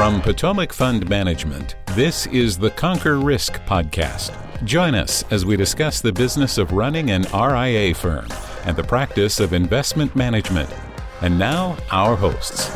From 0.00 0.22
Potomac 0.22 0.72
Fund 0.72 1.06
Management, 1.10 1.76
this 1.88 2.24
is 2.28 2.56
the 2.56 2.70
Conquer 2.70 3.18
Risk 3.18 3.60
podcast. 3.66 4.32
Join 4.64 4.94
us 4.94 5.26
as 5.30 5.44
we 5.44 5.58
discuss 5.58 6.00
the 6.00 6.10
business 6.10 6.56
of 6.56 6.72
running 6.72 7.10
an 7.10 7.26
RIA 7.34 7.94
firm 7.94 8.26
and 8.64 8.74
the 8.74 8.82
practice 8.82 9.40
of 9.40 9.52
investment 9.52 10.16
management. 10.16 10.70
And 11.20 11.38
now, 11.38 11.76
our 11.90 12.16
hosts. 12.16 12.74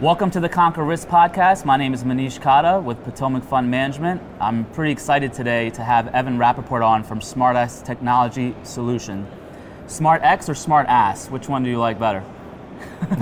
Welcome 0.00 0.30
to 0.30 0.38
the 0.38 0.48
Conquer 0.48 0.84
Risk 0.84 1.08
podcast. 1.08 1.64
My 1.64 1.76
name 1.76 1.92
is 1.92 2.04
Manish 2.04 2.38
Khatta 2.38 2.80
with 2.80 3.02
Potomac 3.02 3.42
Fund 3.42 3.68
Management. 3.68 4.22
I'm 4.40 4.64
pretty 4.66 4.92
excited 4.92 5.32
today 5.32 5.70
to 5.70 5.82
have 5.82 6.06
Evan 6.14 6.38
Rapoport 6.38 6.82
on 6.82 7.02
from 7.02 7.18
SMArtX 7.18 7.84
Technology 7.84 8.54
Solution. 8.62 9.26
SMArtX 9.88 10.48
or 10.48 10.54
SmartAss? 10.54 11.28
Which 11.32 11.48
one 11.48 11.64
do 11.64 11.70
you 11.70 11.80
like 11.80 11.98
better? 11.98 12.22
All 13.10 13.16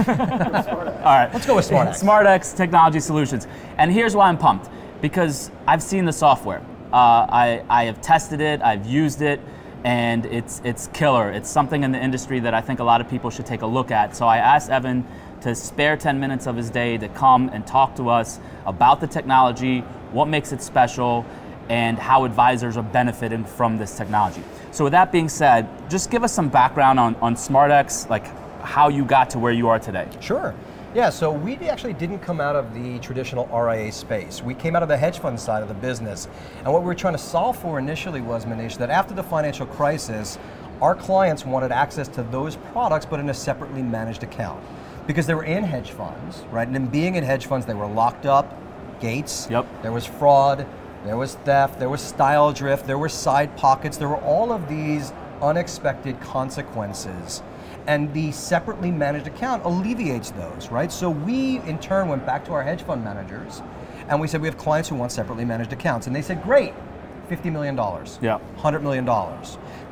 right. 1.05 1.31
Let's 1.33 1.47
go 1.47 1.57
with 1.57 1.69
SMArtX. 1.69 2.03
SMArtX 2.03 2.57
Technology 2.57 3.01
Solutions. 3.01 3.47
And 3.79 3.93
here's 3.93 4.15
why 4.15 4.29
I'm 4.29 4.39
pumped 4.39 4.69
because 5.01 5.51
I've 5.67 5.83
seen 5.83 6.05
the 6.05 6.13
software. 6.13 6.61
Uh, 6.93 7.27
I, 7.29 7.65
I 7.69 7.85
have 7.85 8.01
tested 8.01 8.41
it, 8.41 8.63
I've 8.63 8.87
used 8.87 9.23
it, 9.23 9.41
and 9.85 10.27
it's, 10.27 10.61
it's 10.65 10.89
killer. 10.89 11.31
It's 11.31 11.51
something 11.51 11.83
in 11.83 11.91
the 11.91 11.99
industry 12.03 12.39
that 12.41 12.55
I 12.55 12.61
think 12.61 12.81
a 12.81 12.85
lot 12.85 13.01
of 13.01 13.09
people 13.09 13.31
should 13.31 13.47
take 13.47 13.63
a 13.63 13.67
look 13.67 13.91
at. 13.91 14.15
So 14.15 14.27
I 14.27 14.37
asked 14.37 14.71
Evan 14.71 15.07
to 15.41 15.55
spare 15.55 15.97
10 15.97 16.21
minutes 16.21 16.47
of 16.47 16.57
his 16.57 16.71
day 16.71 16.99
to 16.99 17.09
come 17.09 17.49
and 17.49 17.67
talk 17.67 17.97
to 17.97 18.09
us 18.09 18.39
about 18.65 19.01
the 19.01 19.07
technology, 19.07 19.81
what 20.13 20.29
makes 20.29 20.53
it 20.53 20.63
special, 20.63 21.27
and 21.69 21.99
how 21.99 22.25
advisors 22.25 22.77
are 22.77 22.83
benefiting 22.83 23.45
from 23.45 23.79
this 23.79 23.97
technology. 23.97 24.43
So 24.71 24.85
with 24.85 24.93
that 24.93 25.11
being 25.11 25.29
said, 25.29 25.69
just 25.91 26.11
give 26.11 26.23
us 26.23 26.33
some 26.33 26.49
background 26.49 27.01
on, 27.01 27.17
on 27.17 27.35
SMArtX, 27.35 28.09
like 28.09 28.27
how 28.63 28.89
you 28.89 29.05
got 29.05 29.31
to 29.31 29.39
where 29.39 29.53
you 29.53 29.69
are 29.69 29.79
today. 29.79 30.09
Sure. 30.21 30.55
Yeah, 30.95 31.09
so 31.09 31.33
we 31.33 31.57
actually 31.57 31.95
didn't 31.95 32.19
come 32.19 32.39
out 32.39 32.55
of 32.55 32.75
the 32.75 32.99
traditional 32.99 33.47
RIA 33.47 33.91
space. 33.93 34.43
We 34.43 34.53
came 34.55 34.77
out 34.77 34.83
of 34.83 34.91
the 34.91 34.97
hedge 34.97 35.21
fund 35.21 35.41
side 35.41 35.63
of 35.63 35.69
the 35.69 35.75
business. 35.75 36.29
And 36.65 36.73
what 36.73 36.83
we 36.83 36.87
were 36.87 36.95
trying 36.95 37.15
to 37.15 37.19
solve 37.19 37.57
for 37.57 37.79
initially 37.79 38.21
was, 38.21 38.45
Manish, 38.45 38.77
that 38.77 38.91
after 38.91 39.15
the 39.15 39.23
financial 39.23 39.65
crisis, 39.65 40.39
our 40.83 40.95
clients 40.95 41.47
wanted 41.47 41.73
access 41.73 42.09
to 42.09 42.23
those 42.25 42.57
products 42.57 43.07
but 43.07 43.21
in 43.21 43.31
a 43.31 43.35
separately 43.35 43.83
managed 43.83 44.23
account. 44.23 44.63
Because 45.07 45.27
they 45.27 45.35
were 45.35 45.45
in 45.45 45.65
hedge 45.65 45.93
funds, 45.93 46.43
right? 46.51 46.67
And 46.67 46.77
in 46.77 46.87
being 46.87 47.15
in 47.15 47.25
hedge 47.25 47.47
funds, 47.47 47.65
they 47.65 47.75
were 47.75 47.87
locked 47.87 48.27
up, 48.27 48.55
gates, 49.01 49.49
Yep. 49.51 49.67
there 49.83 49.93
was 49.93 50.05
fraud, 50.05 50.67
there 51.05 51.17
was 51.17 51.37
theft, 51.37 51.79
there 51.79 51.89
was 51.89 52.01
style 52.01 52.53
drift, 52.53 52.87
there 52.87 52.99
were 52.99 53.09
side 53.09 53.57
pockets, 53.57 53.97
there 53.97 54.09
were 54.09 54.21
all 54.21 54.53
of 54.53 54.69
these 54.69 55.13
unexpected 55.41 56.21
consequences. 56.21 57.43
And 57.87 58.13
the 58.15 58.31
separately 58.33 58.91
managed 58.91 59.27
account 59.27 59.65
alleviates 59.65 60.31
those, 60.31 60.71
right? 60.71 60.93
So 60.93 61.11
we, 61.11 61.59
in 61.61 61.79
turn, 61.79 62.09
went 62.09 62.25
back 62.25 62.45
to 62.47 62.53
our 62.53 62.63
hedge 62.63 62.83
fund 62.83 63.03
managers 63.05 63.61
and 64.09 64.21
we 64.21 64.29
said, 64.29 64.41
we 64.41 64.49
have 64.49 64.59
clients 64.59 64.89
who 64.89 64.97
want 64.97 65.13
separately 65.13 65.45
managed 65.45 65.73
accounts. 65.73 66.07
And 66.07 66.15
they 66.15 66.23
said, 66.23 66.43
great, 66.43 66.75
$50 67.31 67.53
million, 67.53 67.77
Yeah. 68.21 68.39
$100 68.59 68.83
million. 68.83 69.09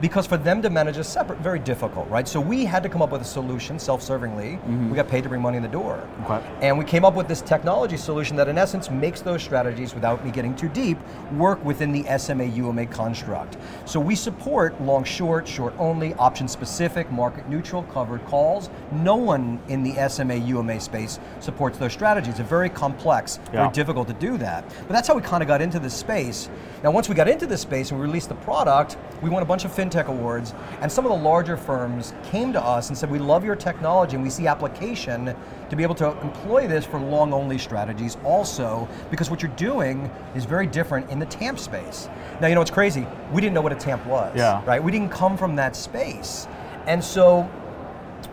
Because 0.01 0.27
for 0.27 0.39
them 0.39 0.63
to 0.63 0.71
manage 0.71 0.97
a 0.97 1.05
separate, 1.05 1.41
very 1.41 1.59
difficult, 1.59 2.09
right? 2.09 2.27
So 2.27 2.41
we 2.41 2.65
had 2.65 2.83
to 2.83 2.89
come 2.89 3.03
up 3.03 3.11
with 3.11 3.21
a 3.21 3.25
solution 3.27 3.79
self-servingly. 3.79 4.55
Mm-hmm. 4.59 4.89
We 4.91 4.97
got 4.97 5.09
paid 5.09 5.23
to 5.25 5.29
bring 5.29 5.43
money 5.43 5.59
in 5.59 5.63
the 5.63 5.69
door. 5.69 6.09
Okay. 6.25 6.41
And 6.63 6.79
we 6.79 6.85
came 6.87 7.05
up 7.05 7.15
with 7.15 7.29
this 7.29 7.43
technology 7.43 7.99
solution 7.99 8.35
that 8.37 8.49
in 8.49 8.57
essence 8.57 8.91
makes 8.91 9.21
those 9.21 9.43
strategies, 9.43 9.95
without 9.95 10.25
me 10.25 10.31
getting 10.31 10.57
too 10.57 10.69
deep, 10.71 10.97
work 11.33 11.63
within 11.65 11.93
the 11.93 12.05
SMA 12.19 12.45
UMA 12.45 12.87
construct. 12.87 13.59
So 13.85 14.01
we 14.01 14.15
support 14.15 14.81
long 14.81 15.05
short, 15.05 15.47
short 15.47 15.75
only, 15.79 16.15
option 16.15 16.49
specific, 16.49 17.11
market 17.13 17.47
neutral, 17.49 17.83
covered 17.85 18.25
calls. 18.25 18.71
No 18.93 19.17
one 19.17 19.61
in 19.69 19.83
the 19.83 20.09
SMA 20.09 20.37
UMA 20.37 20.81
space 20.81 21.19
supports 21.41 21.77
those 21.77 21.93
strategies. 21.93 22.37
They're 22.37 22.47
very 22.47 22.71
complex, 22.71 23.39
Yeah. 23.53 23.61
very 23.65 23.71
difficult 23.73 24.09
to 24.09 24.15
do 24.15 24.39
that. 24.39 24.65
But 24.87 24.95
that's 24.95 25.09
how 25.09 25.15
we 25.15 25.21
kind 25.23 25.43
of 25.43 25.47
got 25.47 25.61
into 25.61 25.79
this 25.79 25.93
space. 25.95 26.49
Now, 26.83 26.91
once 26.91 27.11
we 27.11 27.15
got 27.15 27.29
into 27.29 27.47
this 27.47 27.61
space 27.61 27.91
and 27.91 28.01
we 28.01 28.07
released 28.07 28.31
the 28.31 28.37
product, 28.37 28.97
we 29.21 29.29
won 29.29 29.43
a 29.43 29.47
bunch 29.47 29.67
of 29.67 29.71
fintech 29.71 30.07
awards, 30.07 30.55
and 30.81 30.91
some 30.91 31.05
of 31.05 31.11
the 31.11 31.19
larger 31.19 31.59
firms 31.59 32.15
came 32.31 32.55
to 32.55 32.63
us 32.63 32.89
and 32.89 32.97
said, 32.97 33.11
"We 33.11 33.19
love 33.19 33.45
your 33.45 33.55
technology, 33.55 34.15
and 34.15 34.25
we 34.25 34.31
see 34.31 34.47
application 34.47 35.35
to 35.69 35.77
be 35.77 35.83
able 35.83 35.95
to 35.97 36.19
employ 36.23 36.67
this 36.67 36.87
for 36.87 36.99
long-only 36.99 37.59
strategies, 37.59 38.17
also 38.25 38.89
because 39.11 39.31
what 39.31 39.43
you're 39.43 39.53
doing 39.57 40.11
is 40.35 40.47
very 40.47 40.67
different 40.67 41.11
in 41.11 41.19
the 41.19 41.27
TAMP 41.27 41.59
space." 41.59 42.09
Now, 42.41 42.47
you 42.47 42.55
know 42.55 42.63
what's 42.63 42.71
crazy? 42.71 43.07
We 43.31 43.43
didn't 43.43 43.53
know 43.53 43.61
what 43.61 43.73
a 43.73 43.77
TAMP 43.77 44.07
was, 44.07 44.33
Yeah. 44.35 44.63
right? 44.65 44.83
We 44.83 44.91
didn't 44.91 45.11
come 45.11 45.37
from 45.37 45.57
that 45.57 45.77
space, 45.77 46.49
and 46.87 47.05
so 47.05 47.47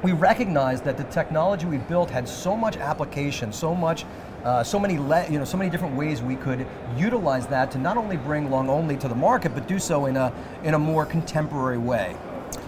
we 0.04 0.12
recognized 0.12 0.84
that 0.84 0.98
the 0.98 1.04
technology 1.06 1.66
we 1.66 1.78
built 1.78 2.10
had 2.10 2.28
so 2.28 2.56
much 2.56 2.78
application, 2.78 3.52
so 3.52 3.74
much, 3.74 4.06
uh, 4.44 4.64
so 4.64 4.80
many, 4.80 4.98
le- 4.98 5.28
you 5.30 5.40
know, 5.40 5.46
so 5.46 5.58
many 5.58 5.70
different 5.70 5.96
ways 5.96 6.22
we 6.22 6.36
could 6.36 6.66
utilize 6.98 7.48
that 7.48 7.72
to 7.72 7.78
not 7.78 7.98
only 7.98 8.18
bring 8.18 8.50
long 8.52 8.70
only 8.70 8.96
to 8.98 9.08
the 9.08 9.16
market, 9.16 9.54
but 9.54 9.68
do 9.68 9.80
so 9.80 10.06
in 10.06 10.16
a 10.16 10.32
in 10.64 10.74
a 10.74 10.80
more 10.80 11.06
contemporary 11.06 11.78
way. 11.78 12.16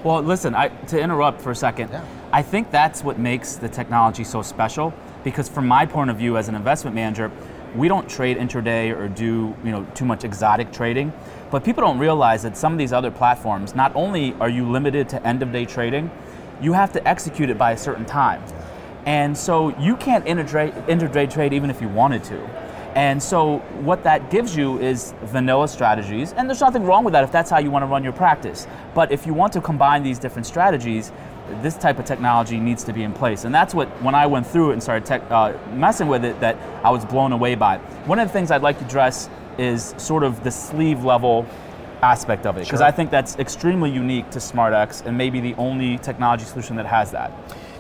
Well, 0.03 0.21
listen, 0.21 0.55
I, 0.55 0.69
to 0.87 0.99
interrupt 0.99 1.41
for 1.41 1.51
a 1.51 1.55
second, 1.55 1.89
Yeah. 1.91 2.03
I 2.31 2.41
think 2.41 2.71
that's 2.71 3.03
what 3.03 3.17
makes 3.19 3.55
the 3.55 3.69
technology 3.69 4.23
so 4.23 4.41
special 4.41 4.93
because 5.23 5.49
from 5.49 5.67
my 5.67 5.85
point 5.85 6.09
of 6.09 6.17
view 6.17 6.37
as 6.37 6.47
an 6.47 6.55
investment 6.55 6.95
manager, 6.95 7.31
we 7.75 7.87
don't 7.87 8.09
trade 8.09 8.37
intraday 8.37 8.95
or 8.95 9.07
do, 9.07 9.55
you 9.63 9.71
know, 9.71 9.85
too 9.93 10.05
much 10.05 10.23
exotic 10.23 10.71
trading, 10.71 11.11
but 11.51 11.63
people 11.63 11.83
don't 11.83 11.99
realize 11.99 12.41
that 12.43 12.57
some 12.57 12.71
of 12.71 12.79
these 12.79 12.93
other 12.93 13.11
platforms, 13.11 13.75
not 13.75 13.91
only 13.95 14.33
are 14.39 14.49
you 14.49 14.69
limited 14.69 15.09
to 15.09 15.27
end 15.27 15.43
of 15.43 15.51
day 15.51 15.65
trading, 15.65 16.09
you 16.61 16.73
have 16.73 16.91
to 16.93 17.07
execute 17.07 17.49
it 17.49 17.57
by 17.57 17.71
a 17.71 17.77
certain 17.77 18.05
time. 18.05 18.43
And 19.05 19.37
so 19.37 19.69
you 19.79 19.95
can't 19.97 20.25
intraday, 20.25 21.31
trade 21.31 21.53
even 21.53 21.69
if 21.69 21.81
you 21.81 21.87
wanted 21.87 22.23
to. 22.25 22.39
And 22.95 23.21
so 23.21 23.59
what 23.81 24.03
that 24.03 24.31
gives 24.31 24.55
you 24.55 24.79
is 24.79 25.13
vanilla 25.23 25.67
strategies, 25.67 26.33
and 26.33 26.49
there's 26.49 26.59
nothing 26.59 26.83
wrong 26.83 27.03
with 27.03 27.13
that 27.13 27.23
if 27.23 27.31
that's 27.31 27.49
how 27.49 27.59
you 27.59 27.69
want 27.69 27.83
to 27.83 27.87
run 27.87 28.03
your 28.03 28.13
practice. 28.13 28.67
But 28.95 29.11
if 29.11 29.25
you 29.25 29.33
want 29.33 29.53
to 29.53 29.61
combine 29.61 30.03
these 30.03 30.19
different 30.19 30.47
strategies, 30.47 31.11
this 31.61 31.77
type 31.77 31.99
of 31.99 32.05
technology 32.05 32.59
needs 32.59 32.83
to 32.83 32.93
be 32.93 33.03
in 33.03 33.13
place. 33.13 33.45
And 33.45 33.53
that's 33.53 33.73
what, 33.73 33.87
when 34.01 34.15
I 34.15 34.25
went 34.25 34.45
through 34.45 34.71
it 34.71 34.73
and 34.73 34.83
started 34.83 35.05
tech, 35.05 35.21
uh, 35.31 35.53
messing 35.73 36.07
with 36.07 36.25
it, 36.25 36.39
that 36.39 36.57
I 36.83 36.89
was 36.89 37.05
blown 37.05 37.31
away 37.31 37.55
by. 37.55 37.77
One 38.05 38.19
of 38.19 38.27
the 38.27 38.33
things 38.33 38.51
I'd 38.51 38.61
like 38.61 38.79
to 38.79 38.85
address 38.85 39.29
is 39.57 39.93
sort 39.97 40.23
of 40.23 40.43
the 40.43 40.51
sleeve 40.51 41.03
level 41.03 41.45
aspect 42.01 42.45
of 42.45 42.57
it, 42.57 42.61
because 42.61 42.79
Sure. 42.79 42.87
I 42.87 42.91
think 42.91 43.11
that's 43.11 43.37
extremely 43.37 43.89
unique 43.89 44.29
to 44.31 44.39
SMArtX 44.39 45.05
and 45.05 45.17
maybe 45.17 45.39
the 45.39 45.55
only 45.55 45.97
technology 45.97 46.45
solution 46.45 46.75
that 46.77 46.85
has 46.85 47.11
that. 47.11 47.31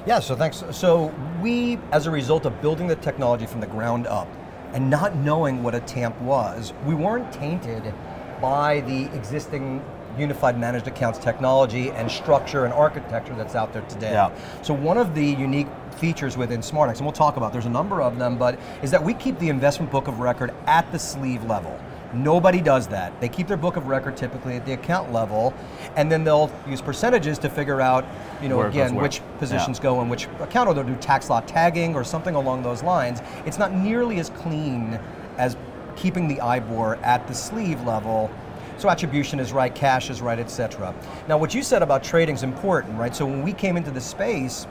Yeah, 0.05 0.19
so 0.19 0.35
thanks. 0.35 0.63
So 0.71 1.13
we, 1.41 1.77
as 1.91 2.07
a 2.07 2.11
result 2.11 2.45
of 2.45 2.61
building 2.61 2.87
the 2.87 2.95
technology 2.95 3.45
from 3.45 3.61
the 3.61 3.67
ground 3.67 4.07
up 4.07 4.27
and 4.73 4.89
not 4.89 5.15
knowing 5.15 5.63
what 5.63 5.75
a 5.75 5.79
TAMP 5.81 6.19
was, 6.21 6.73
we 6.85 6.95
weren't 6.95 7.31
tainted 7.31 7.93
by 8.41 8.81
the 8.81 9.05
existing 9.15 9.83
unified 10.17 10.59
managed 10.59 10.87
accounts 10.87 11.19
technology 11.19 11.91
and 11.91 12.09
structure 12.09 12.65
and 12.65 12.73
architecture 12.73 13.33
that's 13.35 13.55
out 13.55 13.71
there 13.73 13.83
today. 13.83 14.11
Yeah. 14.11 14.31
So 14.63 14.73
one 14.73 14.97
of 14.97 15.15
the 15.15 15.25
unique 15.25 15.67
features 15.97 16.37
within 16.37 16.61
SMArtX, 16.61 16.97
and 16.97 17.01
we'll 17.01 17.11
talk 17.11 17.37
about, 17.37 17.53
there's 17.53 17.65
a 17.65 17.69
number 17.69 18.01
of 18.01 18.17
them, 18.17 18.37
but 18.37 18.59
is 18.81 18.91
that 18.91 19.03
we 19.03 19.13
keep 19.13 19.37
the 19.39 19.49
investment 19.49 19.91
book 19.91 20.07
of 20.07 20.19
record 20.19 20.53
at 20.65 20.91
the 20.91 20.99
sleeve 20.99 21.43
level. 21.45 21.79
Nobody 22.13 22.61
does 22.61 22.87
that. 22.87 23.19
They 23.21 23.29
keep 23.29 23.47
their 23.47 23.57
book 23.57 23.75
of 23.75 23.87
record 23.87 24.17
typically 24.17 24.55
at 24.55 24.65
the 24.65 24.73
account 24.73 25.13
level, 25.13 25.53
and 25.95 26.11
then 26.11 26.23
they'll 26.23 26.51
use 26.67 26.81
percentages 26.81 27.37
to 27.39 27.49
figure 27.49 27.81
out, 27.81 28.05
you 28.41 28.49
know, 28.49 28.57
Where 28.57 28.67
again, 28.67 28.95
which 28.95 29.21
positions 29.37 29.77
Yeah. 29.77 29.83
go 29.83 30.01
in 30.01 30.09
which 30.09 30.27
account, 30.41 30.67
or 30.69 30.73
they'll 30.73 30.83
do 30.83 30.95
tax 30.95 31.29
lot 31.29 31.47
tagging 31.47 31.95
or 31.95 32.03
something 32.03 32.35
along 32.35 32.63
those 32.63 32.81
lines. 32.83 33.21
It's 33.45 33.59
not 33.59 33.73
nearly 33.73 34.19
as 34.19 34.29
clean 34.31 34.99
as 35.37 35.55
keeping 35.95 36.27
the 36.27 36.37
IBOR 36.37 36.97
at 37.03 37.27
the 37.27 37.33
sleeve 37.33 37.83
level. 37.85 38.29
So 38.77 38.89
attribution 38.89 39.39
is 39.39 39.51
right, 39.51 39.73
cash 39.75 40.09
is 40.09 40.21
right, 40.21 40.39
etc. 40.39 40.93
Now, 41.27 41.37
what 41.37 41.53
you 41.53 41.61
said 41.61 41.83
about 41.83 42.01
trading 42.01 42.35
is 42.35 42.43
important, 42.43 42.97
right? 42.97 43.13
So 43.13 43.25
when 43.25 43.43
we 43.43 43.51
came 43.51 43.75
into 43.75 43.91
the 43.91 43.99
space, 43.99 44.67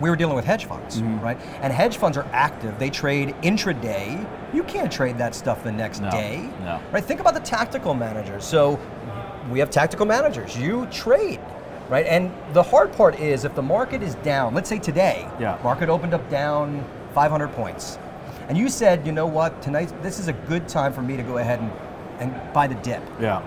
we 0.00 0.10
were 0.10 0.16
dealing 0.16 0.34
with 0.36 0.44
hedge 0.44 0.64
funds, 0.66 1.00
Mm-hmm. 1.00 1.20
right? 1.20 1.38
And 1.60 1.72
hedge 1.72 1.96
funds 1.96 2.16
are 2.18 2.26
active. 2.32 2.78
They 2.78 2.90
trade 2.90 3.34
intraday. 3.42 4.24
You 4.52 4.62
can't 4.64 4.90
trade 4.90 5.18
that 5.18 5.34
stuff 5.34 5.62
the 5.64 5.72
next 5.72 6.00
No, 6.00 6.10
day. 6.10 6.48
no. 6.60 6.80
Right? 6.92 7.04
Think 7.04 7.20
about 7.20 7.34
the 7.34 7.40
tactical 7.40 7.94
managers. 7.94 8.44
So 8.44 8.78
we 9.50 9.58
have 9.58 9.70
tactical 9.70 10.06
managers. 10.06 10.56
You 10.58 10.86
trade, 10.86 11.40
right? 11.88 12.06
And 12.06 12.32
the 12.52 12.62
hard 12.62 12.92
part 12.92 13.18
is 13.20 13.44
if 13.44 13.54
the 13.54 13.62
market 13.62 14.02
is 14.02 14.14
down, 14.16 14.54
let's 14.54 14.68
say 14.68 14.78
today, 14.78 15.26
Yeah. 15.38 15.58
market 15.62 15.88
opened 15.88 16.14
up 16.14 16.28
down 16.30 16.84
500 17.14 17.48
points. 17.52 17.98
And 18.48 18.58
you 18.58 18.68
said, 18.68 19.06
you 19.06 19.12
know 19.12 19.26
what, 19.26 19.62
tonight 19.62 19.92
this 20.02 20.18
is 20.18 20.28
a 20.28 20.32
good 20.32 20.68
time 20.68 20.92
for 20.92 21.02
me 21.02 21.16
to 21.16 21.22
go 21.22 21.38
ahead 21.38 21.60
and, 21.60 21.70
and 22.20 22.52
buy 22.52 22.66
the 22.66 22.74
dip. 22.76 23.02
Yeah. 23.20 23.42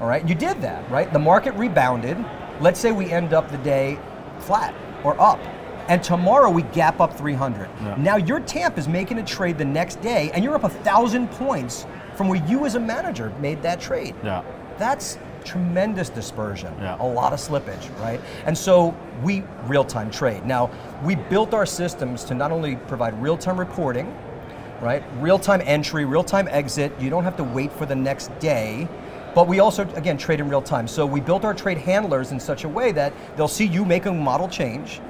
All 0.00 0.06
right, 0.06 0.26
you 0.28 0.34
did 0.34 0.60
that, 0.62 0.88
right? 0.90 1.12
The 1.12 1.18
market 1.18 1.54
rebounded. 1.54 2.16
Let's 2.60 2.78
say 2.80 2.92
we 2.92 3.10
end 3.10 3.32
up 3.34 3.50
the 3.50 3.58
day 3.58 3.98
flat 4.38 4.74
or 5.04 5.20
up. 5.20 5.40
And 5.88 6.02
tomorrow 6.02 6.50
we 6.50 6.62
gap 6.62 7.00
up 7.00 7.16
300. 7.16 7.68
Yeah. 7.82 7.94
Now 7.96 8.16
your 8.16 8.40
TAMP 8.40 8.76
is 8.78 8.86
making 8.86 9.18
a 9.18 9.24
trade 9.24 9.56
the 9.58 9.64
next 9.64 10.00
day 10.02 10.30
and 10.34 10.44
you're 10.44 10.54
up 10.54 10.64
a 10.64 10.68
thousand 10.68 11.28
points 11.32 11.86
from 12.14 12.28
where 12.28 12.44
you 12.46 12.66
as 12.66 12.74
a 12.74 12.80
manager 12.80 13.32
made 13.40 13.62
that 13.62 13.80
trade. 13.80 14.14
Yeah. 14.22 14.42
That's 14.76 15.18
tremendous 15.44 16.10
dispersion, 16.10 16.74
Yeah. 16.78 16.96
a 17.00 17.06
lot 17.06 17.32
of 17.32 17.38
slippage, 17.38 17.88
right? 18.00 18.20
And 18.44 18.56
so 18.56 18.94
we 19.22 19.42
real 19.66 19.84
time 19.84 20.10
trade. 20.10 20.44
Now, 20.44 20.68
we 21.02 21.14
built 21.14 21.54
our 21.54 21.64
systems 21.64 22.22
to 22.24 22.34
not 22.34 22.52
only 22.52 22.76
provide 22.76 23.20
real 23.22 23.38
time 23.38 23.58
reporting, 23.58 24.14
right? 24.82 25.02
Real 25.20 25.38
time 25.38 25.62
entry, 25.64 26.04
real 26.04 26.22
time 26.22 26.48
exit. 26.50 26.92
You 27.00 27.08
don't 27.08 27.24
have 27.24 27.36
to 27.38 27.44
wait 27.44 27.72
for 27.72 27.86
the 27.86 27.96
next 27.96 28.36
day. 28.40 28.88
But 29.34 29.46
we 29.46 29.60
also, 29.60 29.82
again, 29.94 30.18
trade 30.18 30.40
in 30.40 30.48
real 30.48 30.62
time. 30.62 30.86
So 30.88 31.06
we 31.06 31.20
built 31.20 31.44
our 31.44 31.54
trade 31.54 31.78
handlers 31.78 32.32
in 32.32 32.40
such 32.40 32.64
a 32.64 32.68
way 32.68 32.92
that 32.92 33.12
they'll 33.36 33.48
see 33.48 33.66
you 33.66 33.84
make 33.84 34.06
a 34.06 34.12
model 34.12 34.48
change. 34.48 35.00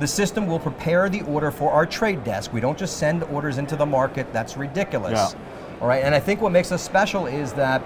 The 0.00 0.06
system 0.06 0.46
will 0.46 0.58
prepare 0.58 1.08
the 1.08 1.22
order 1.22 1.50
for 1.50 1.70
our 1.70 1.86
trade 1.86 2.24
desk. 2.24 2.52
We 2.52 2.60
don't 2.60 2.76
just 2.78 2.96
send 2.98 3.22
orders 3.24 3.58
into 3.58 3.76
the 3.76 3.86
market, 3.86 4.32
that's 4.32 4.56
ridiculous. 4.56 5.12
Yeah. 5.34 5.78
All 5.80 5.88
right, 5.88 6.02
and 6.02 6.14
I 6.14 6.20
think 6.20 6.40
what 6.40 6.52
makes 6.52 6.72
us 6.72 6.82
special 6.82 7.26
is 7.26 7.52
that 7.54 7.82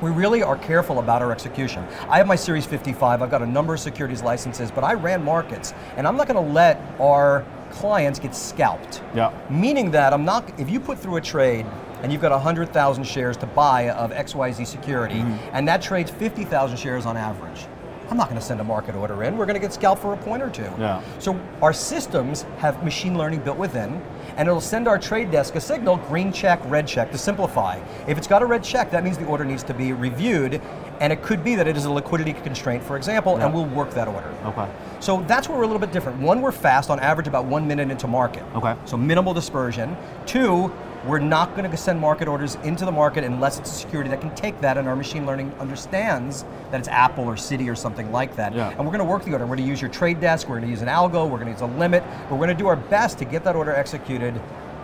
we 0.00 0.10
really 0.10 0.42
are 0.42 0.56
careful 0.56 0.98
about 0.98 1.20
our 1.20 1.32
execution. 1.32 1.84
I 2.08 2.16
have 2.18 2.26
my 2.26 2.36
Series 2.36 2.64
55, 2.64 3.22
I've 3.22 3.30
got 3.30 3.42
a 3.42 3.46
number 3.46 3.74
of 3.74 3.80
securities 3.80 4.22
licenses, 4.22 4.70
but 4.70 4.84
I 4.84 4.94
ran 4.94 5.22
markets, 5.24 5.74
and 5.96 6.06
I'm 6.06 6.16
not 6.16 6.26
going 6.28 6.42
to 6.42 6.52
let 6.52 6.80
our 7.00 7.44
clients 7.70 8.18
get 8.18 8.34
scalped. 8.34 9.02
Yeah. 9.14 9.32
Meaning 9.50 9.90
that 9.92 10.12
I'm 10.12 10.24
not, 10.24 10.58
if 10.58 10.70
you 10.70 10.80
put 10.80 10.98
through 10.98 11.16
a 11.16 11.20
trade 11.20 11.66
and 12.02 12.10
you've 12.10 12.22
got 12.22 12.32
100,000 12.32 13.04
shares 13.04 13.36
to 13.38 13.46
buy 13.46 13.90
of 13.90 14.10
XYZ 14.10 14.66
security, 14.66 15.16
Mm-hmm. 15.16 15.50
and 15.52 15.68
that 15.68 15.82
trades 15.82 16.10
50,000 16.10 16.76
shares 16.78 17.04
on 17.04 17.16
average, 17.16 17.66
I'm 18.10 18.16
not 18.16 18.28
going 18.28 18.40
to 18.40 18.44
send 18.44 18.60
a 18.60 18.64
market 18.64 18.96
order 18.96 19.22
in. 19.22 19.36
We're 19.36 19.46
going 19.46 19.54
to 19.54 19.60
get 19.60 19.72
scalped 19.72 20.02
for 20.02 20.12
a 20.12 20.16
point 20.16 20.42
or 20.42 20.50
two. 20.50 20.70
Yeah. 20.78 21.00
So 21.20 21.40
our 21.62 21.72
systems 21.72 22.42
have 22.58 22.82
machine 22.82 23.16
learning 23.16 23.40
built 23.40 23.56
within, 23.56 24.02
and 24.36 24.48
it'll 24.48 24.60
send 24.60 24.88
our 24.88 24.98
trade 24.98 25.30
desk 25.30 25.54
a 25.54 25.60
signal, 25.60 25.96
green 25.96 26.32
check, 26.32 26.60
red 26.64 26.88
check, 26.88 27.12
to 27.12 27.18
simplify. 27.18 27.80
If 28.08 28.18
it's 28.18 28.26
got 28.26 28.42
a 28.42 28.46
red 28.46 28.64
check, 28.64 28.90
that 28.90 29.04
means 29.04 29.16
the 29.16 29.26
order 29.26 29.44
needs 29.44 29.62
to 29.62 29.74
be 29.74 29.92
reviewed, 29.92 30.60
and 30.98 31.12
it 31.12 31.22
could 31.22 31.44
be 31.44 31.54
that 31.54 31.68
it 31.68 31.76
is 31.76 31.84
a 31.84 31.92
liquidity 31.92 32.32
constraint, 32.32 32.82
for 32.82 32.96
example, 32.96 33.36
and 33.36 33.54
we'll 33.54 33.66
work 33.66 33.90
that 33.90 34.08
order. 34.08 34.34
Okay. 34.44 34.68
So 34.98 35.22
that's 35.28 35.48
where 35.48 35.56
we're 35.56 35.64
a 35.64 35.68
little 35.68 35.80
bit 35.80 35.92
different. 35.92 36.18
One, 36.20 36.42
we're 36.42 36.52
fast, 36.52 36.90
on 36.90 36.98
average 36.98 37.28
about 37.28 37.44
one 37.44 37.66
minute 37.68 37.92
into 37.92 38.08
market. 38.08 38.42
Okay. 38.56 38.74
So 38.86 38.96
minimal 38.96 39.32
dispersion. 39.32 39.96
Two, 40.26 40.72
we're 41.06 41.18
not 41.18 41.56
going 41.56 41.70
to 41.70 41.76
send 41.76 41.98
market 41.98 42.28
orders 42.28 42.56
into 42.56 42.84
the 42.84 42.92
market 42.92 43.24
unless 43.24 43.58
it's 43.58 43.70
a 43.70 43.74
security 43.74 44.10
that 44.10 44.20
can 44.20 44.34
take 44.34 44.60
that, 44.60 44.76
and 44.76 44.86
our 44.86 44.96
machine 44.96 45.24
learning 45.24 45.52
understands 45.58 46.44
that 46.70 46.78
it's 46.78 46.88
Apple 46.88 47.24
or 47.24 47.34
Citi 47.34 47.70
or 47.70 47.74
something 47.74 48.12
like 48.12 48.36
that. 48.36 48.54
Yeah. 48.54 48.68
And 48.70 48.80
we're 48.80 48.92
going 48.92 48.98
to 48.98 49.04
work 49.04 49.24
the 49.24 49.32
order. 49.32 49.44
We're 49.46 49.56
going 49.56 49.66
to 49.66 49.70
use 49.70 49.80
your 49.80 49.90
trade 49.90 50.20
desk. 50.20 50.48
We're 50.48 50.56
going 50.56 50.68
to 50.68 50.70
use 50.70 50.82
an 50.82 50.88
algo. 50.88 51.28
We're 51.28 51.38
going 51.38 51.46
to 51.46 51.52
use 51.52 51.62
a 51.62 51.78
limit. 51.78 52.04
But 52.28 52.32
we're 52.32 52.46
going 52.46 52.56
to 52.56 52.62
do 52.62 52.66
our 52.66 52.76
best 52.76 53.18
to 53.18 53.24
get 53.24 53.44
that 53.44 53.56
order 53.56 53.72
executed 53.72 54.40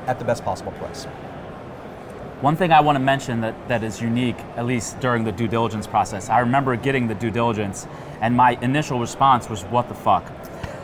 at 0.06 0.18
the 0.18 0.24
best 0.24 0.44
possible 0.44 0.72
price. 0.72 1.06
One 2.40 2.54
thing 2.54 2.70
I 2.70 2.80
want 2.80 2.96
to 2.96 3.00
mention 3.00 3.40
that, 3.40 3.68
that 3.68 3.82
is 3.82 4.00
unique, 4.00 4.38
at 4.56 4.66
least 4.66 5.00
during 5.00 5.24
the 5.24 5.32
due 5.32 5.48
diligence 5.48 5.86
process, 5.86 6.28
I 6.28 6.40
remember 6.40 6.76
getting 6.76 7.08
the 7.08 7.14
due 7.14 7.30
diligence, 7.30 7.86
and 8.20 8.36
my 8.36 8.58
initial 8.60 9.00
response 9.00 9.48
was, 9.48 9.62
"What 9.64 9.88
the 9.88 9.94
fuck." 9.94 10.22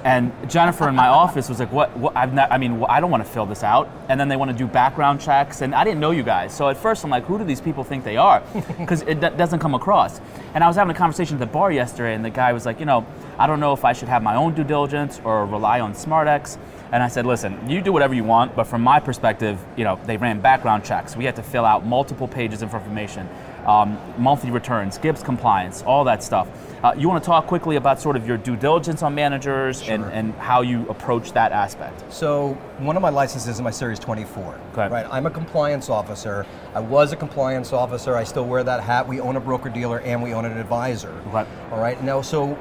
And 0.05 0.33
Jennifer 0.51 0.89
in 0.89 0.97
my 0.97 1.07
office 1.07 1.49
was 1.49 1.61
like, 1.61 1.71
"What? 1.71 1.97
what 1.97 2.17
I've 2.17 2.35
not. 2.35 2.51
I 2.51 2.59
mean, 2.59 2.85
I 2.89 2.99
don't 3.01 3.11
want 3.11 3.25
to 3.25 3.31
fill 3.31 3.47
this 3.47 3.63
out." 3.63 3.89
And 4.09 4.19
then 4.19 4.29
they 4.29 4.37
want 4.37 4.51
to 4.51 4.57
do 4.57 4.67
background 4.67 5.21
checks, 5.21 5.63
and 5.63 5.75
I 5.75 5.85
didn't 5.85 6.01
know 6.01 6.11
you 6.11 6.25
guys. 6.25 6.53
So 6.53 6.69
at 6.69 6.77
first, 6.77 7.05
I'm 7.05 7.11
like, 7.11 7.25
"Who 7.25 7.39
do 7.39 7.45
these 7.45 7.61
people 7.61 7.85
think 7.85 8.03
they 8.03 8.17
are?" 8.17 8.43
Because 8.79 9.03
it 9.03 9.21
d- 9.21 9.29
doesn't 9.37 9.61
come 9.61 9.75
across. 9.75 10.21
And 10.55 10.65
I 10.65 10.67
was 10.67 10.77
having 10.77 10.95
a 10.95 10.99
conversation 10.99 11.37
at 11.37 11.41
the 11.41 11.47
bar 11.47 11.71
yesterday, 11.71 12.15
and 12.15 12.25
the 12.25 12.31
guy 12.31 12.53
was 12.53 12.67
like, 12.67 12.81
"You 12.81 12.87
know, 12.87 13.07
I 13.39 13.47
don't 13.47 13.61
know 13.61 13.73
if 13.73 13.85
I 13.85 13.93
should 13.93 14.09
have 14.09 14.23
my 14.23 14.35
own 14.35 14.55
due 14.55 14.65
diligence 14.65 15.21
or 15.25 15.47
rely 15.47 15.79
on 15.81 15.95
SMArtX." 15.95 16.59
And 16.93 17.03
I 17.03 17.09
said, 17.09 17.25
listen, 17.25 17.59
you 17.71 17.81
do 17.81 17.91
whatever 17.91 18.13
you 18.13 18.23
want, 18.23 18.55
but 18.55 18.65
from 18.65 18.83
my 18.83 19.01
perspective, 19.01 19.59
you 19.79 19.85
know, 19.85 19.99
they 20.05 20.19
ran 20.19 20.41
background 20.43 20.85
checks. 20.85 21.17
We 21.17 21.25
had 21.25 21.35
to 21.37 21.43
fill 21.43 21.65
out 21.65 21.87
multiple 21.87 22.29
pages 22.29 22.61
of 22.61 22.75
information, 22.75 23.27
um, 23.67 23.99
monthly 24.19 24.51
returns, 24.51 24.99
GIPS 24.99 25.23
compliance, 25.23 25.83
all 25.83 26.05
that 26.05 26.23
stuff. 26.23 26.49
Uh, 26.83 26.93
you 26.97 27.09
want 27.09 27.23
to 27.23 27.27
talk 27.27 27.47
quickly 27.47 27.77
about 27.77 28.01
sort 28.01 28.17
of 28.17 28.27
your 28.27 28.37
due 28.37 28.57
diligence 28.57 29.03
on 29.05 29.15
managers 29.15 29.81
and, 29.89 30.03
Sure. 30.03 30.11
and 30.11 30.35
how 30.35 30.63
you 30.63 30.89
approach 30.89 31.31
that 31.33 31.53
aspect. 31.53 32.13
So 32.13 32.55
one 32.79 32.97
of 32.97 33.03
my 33.03 33.09
licenses 33.11 33.49
is 33.57 33.61
my 33.63 33.71
Series 33.71 34.01
24. 34.01 34.59
Okay. 34.73 34.89
Right. 34.89 35.07
I'm 35.09 35.27
a 35.27 35.31
compliance 35.31 35.89
officer. 35.89 36.45
I 36.75 36.81
was 36.81 37.13
a 37.13 37.17
compliance 37.17 37.73
officer. 37.73 38.17
I 38.17 38.25
still 38.25 38.47
wear 38.47 38.65
that 38.65 38.83
hat. 38.83 39.07
We 39.07 39.21
own 39.21 39.37
a 39.37 39.41
broker 39.41 39.69
dealer 39.69 40.01
and 40.01 40.21
we 40.21 40.35
own 40.35 40.45
an 40.45 40.59
advisor. 40.59 41.13
Okay. 41.29 41.47
All 41.71 41.79
right. 41.81 42.03
Now, 42.03 42.21
so 42.21 42.55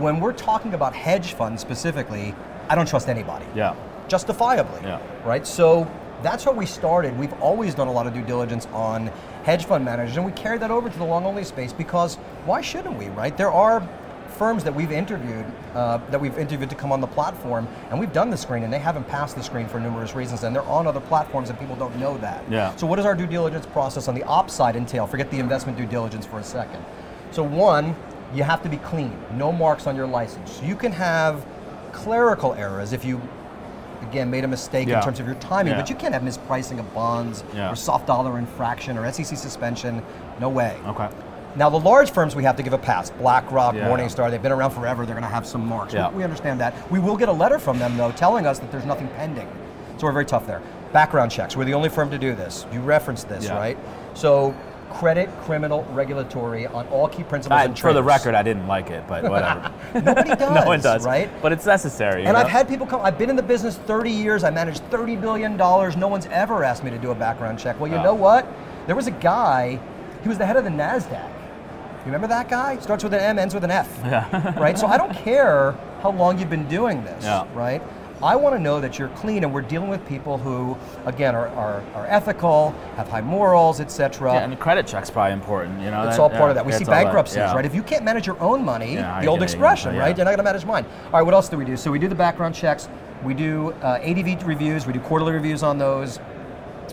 when 0.00 0.18
we're 0.18 0.32
talking 0.32 0.74
about 0.74 0.92
hedge 0.94 1.34
funds 1.34 1.62
specifically, 1.62 2.34
I 2.68 2.74
don't 2.74 2.88
trust 2.88 3.08
anybody. 3.08 3.46
Yeah. 3.54 3.76
Justifiably. 4.08 4.80
Yeah. 4.82 5.00
Right. 5.24 5.46
So 5.46 5.88
that's 6.22 6.42
how 6.42 6.50
we 6.52 6.66
started. 6.66 7.16
We've 7.16 7.32
always 7.34 7.74
done 7.76 7.86
a 7.86 7.92
lot 7.92 8.06
of 8.08 8.14
due 8.14 8.22
diligence 8.24 8.66
on 8.72 9.10
hedge 9.46 9.64
fund 9.64 9.84
managers, 9.84 10.16
and 10.16 10.26
we 10.26 10.32
carried 10.32 10.60
that 10.60 10.72
over 10.72 10.90
to 10.90 10.98
the 10.98 11.04
long 11.04 11.24
only 11.24 11.44
space 11.44 11.72
because 11.72 12.16
why 12.46 12.60
shouldn't 12.60 12.98
we? 12.98 13.06
Right. 13.10 13.36
There 13.36 13.52
are 13.52 13.88
firms 14.36 14.64
that 14.64 14.74
we've 14.74 14.90
interviewed 14.90 15.46
uh, 15.72 15.98
that 16.10 16.20
we've 16.20 16.36
interviewed 16.36 16.68
to 16.68 16.74
come 16.74 16.90
on 16.90 17.00
the 17.00 17.06
platform, 17.06 17.68
and 17.90 18.00
we've 18.00 18.12
done 18.12 18.28
the 18.28 18.36
screen, 18.36 18.64
and 18.64 18.72
they 18.72 18.80
haven't 18.80 19.06
passed 19.06 19.36
the 19.36 19.42
screen 19.44 19.68
for 19.68 19.78
numerous 19.78 20.16
reasons, 20.16 20.42
and 20.42 20.54
they're 20.54 20.64
on 20.64 20.88
other 20.88 20.98
platforms, 20.98 21.48
and 21.48 21.56
people 21.60 21.76
don't 21.76 21.96
know 21.96 22.18
that. 22.18 22.42
Yeah. 22.50 22.74
So 22.74 22.88
what 22.88 22.96
does 22.96 23.06
our 23.06 23.14
due 23.14 23.28
diligence 23.28 23.66
process 23.66 24.08
on 24.08 24.16
the 24.16 24.24
ops 24.24 24.52
side 24.52 24.74
entail? 24.74 25.06
Forget 25.06 25.30
the 25.30 25.38
investment 25.38 25.78
due 25.78 25.86
diligence 25.86 26.26
for 26.26 26.40
a 26.40 26.44
second. 26.44 26.84
So 27.30 27.44
one, 27.44 27.94
you 28.34 28.42
have 28.42 28.64
to 28.64 28.68
be 28.68 28.78
clean, 28.78 29.16
no 29.34 29.52
marks 29.52 29.86
on 29.86 29.94
your 29.94 30.08
license. 30.08 30.60
You 30.60 30.74
can 30.74 30.90
have 30.90 31.46
clerical 31.92 32.52
errors 32.54 32.92
if 32.92 33.04
you 33.04 33.22
again 34.02 34.30
made 34.30 34.44
a 34.44 34.48
mistake 34.48 34.88
Yeah. 34.88 34.98
in 34.98 35.04
terms 35.04 35.20
of 35.20 35.26
your 35.26 35.34
timing, 35.36 35.72
Yeah. 35.72 35.80
but 35.80 35.90
you 35.90 35.96
can't 35.96 36.12
have 36.14 36.22
mispricing 36.22 36.78
of 36.78 36.92
bonds 36.94 37.44
Yeah. 37.54 37.70
or 37.70 37.76
soft 37.76 38.06
dollar 38.06 38.38
infraction 38.38 38.98
or 38.98 39.04
SEC 39.06 39.36
suspension. 39.36 40.02
No 40.40 40.48
way. 40.48 40.76
Okay. 40.86 41.08
Now, 41.56 41.70
the 41.70 41.78
large 41.80 42.10
firms 42.10 42.36
we 42.36 42.44
have 42.44 42.56
to 42.56 42.62
give 42.62 42.74
a 42.74 42.78
pass. 42.78 43.08
BlackRock. 43.10 43.74
Morningstar, 43.74 44.30
they've 44.30 44.42
been 44.42 44.52
around 44.52 44.72
forever. 44.72 45.06
They're 45.06 45.14
going 45.14 45.26
to 45.26 45.34
have 45.34 45.46
some 45.46 45.66
marks. 45.66 45.94
We, 45.94 46.00
we 46.18 46.22
understand 46.24 46.60
that. 46.60 46.74
We 46.90 46.98
will 46.98 47.16
get 47.16 47.30
a 47.30 47.32
letter 47.32 47.58
from 47.58 47.78
them, 47.78 47.96
though, 47.96 48.12
telling 48.12 48.46
us 48.46 48.58
that 48.58 48.70
there's 48.70 48.84
nothing 48.84 49.08
pending. 49.16 49.48
So 49.96 50.06
we're 50.06 50.12
very 50.12 50.26
tough 50.26 50.46
there. 50.46 50.60
Background 50.92 51.30
checks. 51.30 51.56
We're 51.56 51.64
the 51.64 51.72
only 51.72 51.88
firm 51.88 52.10
to 52.10 52.18
do 52.18 52.34
this. 52.34 52.66
You 52.72 52.80
referenced 52.80 53.30
this, 53.30 53.48
right? 53.48 53.78
So 54.12 54.54
credit, 54.98 55.28
criminal, 55.42 55.84
regulatory 55.92 56.66
on 56.66 56.86
all 56.88 57.08
key 57.08 57.22
principles 57.22 57.58
I, 57.58 57.64
and 57.64 57.78
for 57.78 57.92
the 57.92 58.02
record, 58.02 58.34
I 58.34 58.42
didn't 58.42 58.66
like 58.66 58.90
it, 58.90 59.06
but 59.06 59.24
whatever. 59.24 59.72
Nobody 59.94 60.30
does, 60.34 60.54
no 60.54 60.64
one 60.66 60.80
does. 60.80 61.04
right? 61.04 61.30
But 61.42 61.52
it's 61.52 61.66
necessary. 61.66 62.24
And 62.24 62.32
know? 62.32 62.40
I've 62.40 62.48
had 62.48 62.68
people 62.68 62.86
come. 62.86 63.00
I've 63.02 63.18
been 63.18 63.30
in 63.30 63.36
the 63.36 63.42
business 63.42 63.76
30 63.76 64.10
years. 64.10 64.44
I 64.44 64.50
managed 64.50 64.82
30 64.90 65.16
billion 65.16 65.56
dollars. 65.56 65.96
No 65.96 66.08
one's 66.08 66.26
ever 66.26 66.64
asked 66.64 66.82
me 66.84 66.90
to 66.90 66.98
do 66.98 67.10
a 67.10 67.14
background 67.14 67.58
check. 67.58 67.78
Well, 67.78 67.90
you 67.90 67.98
Oh. 67.98 68.02
know 68.02 68.14
what? 68.14 68.46
There 68.86 68.96
was 68.96 69.06
a 69.06 69.10
guy. 69.12 69.78
He 70.22 70.28
was 70.28 70.38
the 70.38 70.46
head 70.46 70.56
of 70.56 70.64
the 70.64 70.70
Nasdaq. 70.70 71.28
You 72.00 72.12
remember 72.12 72.28
that 72.28 72.48
guy? 72.48 72.78
Starts 72.78 73.02
with 73.04 73.14
an 73.14 73.20
M, 73.20 73.38
ends 73.38 73.52
with 73.54 73.64
an 73.64 73.70
F. 73.70 73.88
Yeah. 74.04 74.58
right. 74.58 74.78
So 74.78 74.86
I 74.86 74.96
don't 74.96 75.12
care 75.12 75.72
how 76.02 76.10
long 76.12 76.38
you've 76.38 76.50
been 76.50 76.68
doing 76.68 77.02
this. 77.04 77.24
Yeah. 77.24 77.46
Right. 77.54 77.82
I 78.22 78.34
want 78.34 78.54
to 78.54 78.58
know 78.58 78.80
that 78.80 78.98
you're 78.98 79.08
clean, 79.10 79.44
and 79.44 79.52
we're 79.52 79.60
dealing 79.60 79.90
with 79.90 80.06
people 80.06 80.38
who, 80.38 80.76
again, 81.04 81.34
are, 81.34 81.48
are, 81.48 81.82
are 81.94 82.06
ethical, 82.06 82.70
have 82.96 83.08
high 83.08 83.20
morals, 83.20 83.78
etc. 83.80 84.32
yeah, 84.32 84.40
and 84.40 84.52
the 84.52 84.56
credit 84.56 84.86
check's 84.86 85.10
probably 85.10 85.34
important. 85.34 85.80
You 85.82 85.90
know, 85.90 86.02
It's 86.04 86.16
that- 86.16 86.22
all 86.22 86.30
part 86.30 86.42
yeah, 86.42 86.48
of 86.48 86.54
that. 86.56 86.66
We 86.66 86.72
see 86.72 86.84
all 86.84 86.90
that, 86.92 87.04
bankruptcies, 87.04 87.36
yeah. 87.36 87.54
right? 87.54 87.64
If 87.66 87.74
you 87.74 87.82
can't 87.82 88.04
manage 88.04 88.26
your 88.26 88.40
own 88.40 88.64
money, 88.64 88.94
Yeah, 88.94 89.20
the 89.20 89.26
old 89.26 89.40
it, 89.40 89.44
expression, 89.44 89.94
yeah. 89.94 90.00
right? 90.00 90.16
You're 90.16 90.24
not 90.24 90.30
going 90.30 90.38
to 90.38 90.44
manage 90.44 90.64
mine. 90.64 90.86
All 91.06 91.12
right, 91.12 91.22
what 91.22 91.34
else 91.34 91.48
do 91.50 91.58
we 91.58 91.66
do? 91.66 91.76
So 91.76 91.90
we 91.90 91.98
do 91.98 92.08
the 92.08 92.14
background 92.14 92.54
checks. 92.54 92.88
We 93.22 93.34
do 93.34 93.72
uh, 93.82 93.98
ADV 94.02 94.46
reviews. 94.46 94.86
We 94.86 94.94
do 94.94 95.00
quarterly 95.00 95.32
reviews 95.32 95.62
on 95.62 95.76
those. 95.76 96.18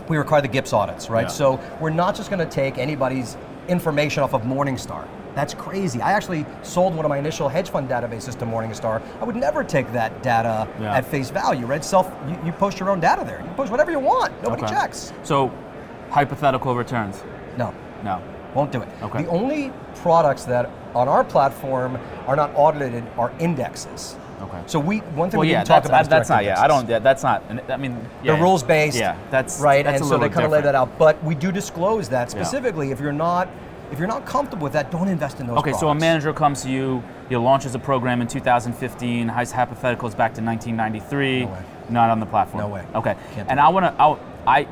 We 0.08 0.18
require 0.18 0.42
the 0.42 0.48
GIPS 0.48 0.72
audits, 0.74 1.08
right? 1.08 1.30
So 1.30 1.58
we're 1.80 1.90
not 1.90 2.14
just 2.14 2.28
going 2.28 2.46
to 2.46 2.52
take 2.52 2.76
anybody's 2.76 3.36
information 3.68 4.22
off 4.22 4.34
of 4.34 4.42
Morningstar. 4.42 5.06
That's 5.34 5.54
crazy. 5.54 6.00
I 6.00 6.12
actually 6.12 6.46
sold 6.62 6.94
one 6.94 7.04
of 7.04 7.08
my 7.08 7.18
initial 7.18 7.48
hedge 7.48 7.70
fund 7.70 7.88
databases 7.88 8.38
to 8.38 8.46
Morningstar. 8.46 9.02
I 9.20 9.24
would 9.24 9.36
never 9.36 9.64
take 9.64 9.92
that 9.92 10.22
data 10.22 10.68
Yeah. 10.80 10.94
at 10.94 11.04
face 11.04 11.30
value, 11.30 11.66
right? 11.66 11.84
Self, 11.84 12.10
you, 12.28 12.38
you 12.46 12.52
post 12.52 12.78
your 12.78 12.90
own 12.90 13.00
data 13.00 13.24
there. 13.24 13.40
You 13.40 13.50
post 13.56 13.70
whatever 13.70 13.90
you 13.90 13.98
want. 13.98 14.32
Nobody 14.42 14.62
Okay. 14.62 14.74
checks. 14.74 15.12
So, 15.24 15.50
hypothetical 16.10 16.74
returns. 16.76 17.22
No. 17.56 17.72
No. 18.04 18.20
Won't 18.54 18.70
do 18.70 18.82
it. 18.82 18.88
Okay. 19.02 19.22
The 19.24 19.28
only 19.30 19.72
products 19.96 20.44
that 20.44 20.70
on 20.94 21.08
our 21.08 21.24
platform 21.24 21.98
are 22.28 22.36
not 22.36 22.52
audited 22.54 23.02
are 23.18 23.32
indexes. 23.40 24.16
Okay. 24.42 24.58
So 24.66 24.78
we 24.78 24.98
one 24.98 25.30
thing 25.30 25.38
Well, 25.38 25.46
we 25.46 25.50
yeah, 25.52 25.58
didn't 25.60 25.68
talk 25.68 25.84
about 25.86 26.02
is 26.02 26.08
that's 26.08 26.28
not. 26.28 26.44
Yeah, 26.44 26.60
I 26.60 26.68
don't. 26.68 26.88
Yeah, 26.88 26.98
that's 27.00 27.22
not. 27.22 27.42
I 27.68 27.76
mean, 27.76 27.96
yeah, 28.22 28.32
They're 28.34 28.42
rules 28.42 28.62
based. 28.62 28.96
Yeah, 28.96 29.16
that's 29.30 29.58
right, 29.60 29.84
That's 29.84 30.00
and 30.00 30.08
so 30.08 30.18
they 30.18 30.28
kind 30.28 30.44
of 30.44 30.52
lay 30.52 30.60
that 30.60 30.74
out. 30.74 30.98
But 30.98 31.22
we 31.24 31.34
do 31.34 31.50
disclose 31.50 32.08
that 32.10 32.28
Yeah. 32.28 32.42
specifically. 32.42 32.90
If 32.92 33.00
you're 33.00 33.12
not 33.12 33.48
if 33.94 34.00
you're 34.00 34.08
not 34.08 34.26
comfortable 34.26 34.64
with 34.64 34.72
that, 34.72 34.90
don't 34.90 35.06
invest 35.06 35.38
in 35.38 35.46
those. 35.46 35.56
Okay, 35.58 35.72
so 35.72 35.88
a 35.88 35.94
manager 35.94 36.32
comes 36.32 36.62
to 36.64 36.68
you, 36.70 37.02
he 37.28 37.36
launches 37.36 37.76
a 37.76 37.78
program 37.78 38.20
in 38.20 38.26
2015, 38.26 39.28
has 39.28 39.52
hypotheticals 39.52 40.16
back 40.16 40.34
to 40.34 40.42
1993, 40.42 41.44
No 41.44 41.52
way. 41.52 41.64
not 41.90 42.10
on 42.10 42.18
the 42.18 42.26
platform. 42.26 42.64
No 42.64 42.68
way. 42.68 42.84
Okay, 42.92 43.16
Can't 43.34 43.48
and 43.48 43.60
I 43.60 43.68
want 43.68 43.86
to, 43.86 44.48
I, 44.48 44.66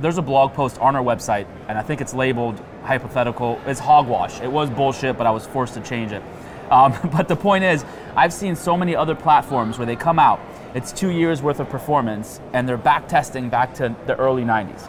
there's 0.00 0.16
a 0.16 0.22
blog 0.22 0.54
post 0.54 0.78
on 0.78 0.96
our 0.96 1.02
website, 1.02 1.46
and 1.68 1.76
I 1.76 1.82
think 1.82 2.00
it's 2.00 2.14
labeled 2.14 2.62
hypothetical. 2.82 3.60
It's 3.66 3.78
hogwash. 3.78 4.40
It 4.40 4.50
was 4.50 4.70
bullshit, 4.70 5.18
but 5.18 5.26
I 5.26 5.30
was 5.30 5.46
forced 5.46 5.74
to 5.74 5.80
change 5.82 6.12
it. 6.12 6.22
Um, 6.70 6.94
but 7.12 7.28
the 7.28 7.36
point 7.36 7.64
is, 7.64 7.84
I've 8.16 8.32
seen 8.32 8.56
so 8.56 8.74
many 8.74 8.96
other 8.96 9.14
platforms 9.14 9.76
where 9.76 9.86
they 9.86 9.96
come 9.96 10.18
out, 10.18 10.40
it's 10.74 10.92
two 10.92 11.10
years 11.10 11.42
worth 11.42 11.60
of 11.60 11.68
performance, 11.68 12.40
and 12.54 12.66
they're 12.66 12.78
back 12.78 13.06
testing 13.06 13.50
back 13.50 13.74
to 13.74 13.94
the 14.06 14.16
early 14.16 14.44
90s. 14.44 14.88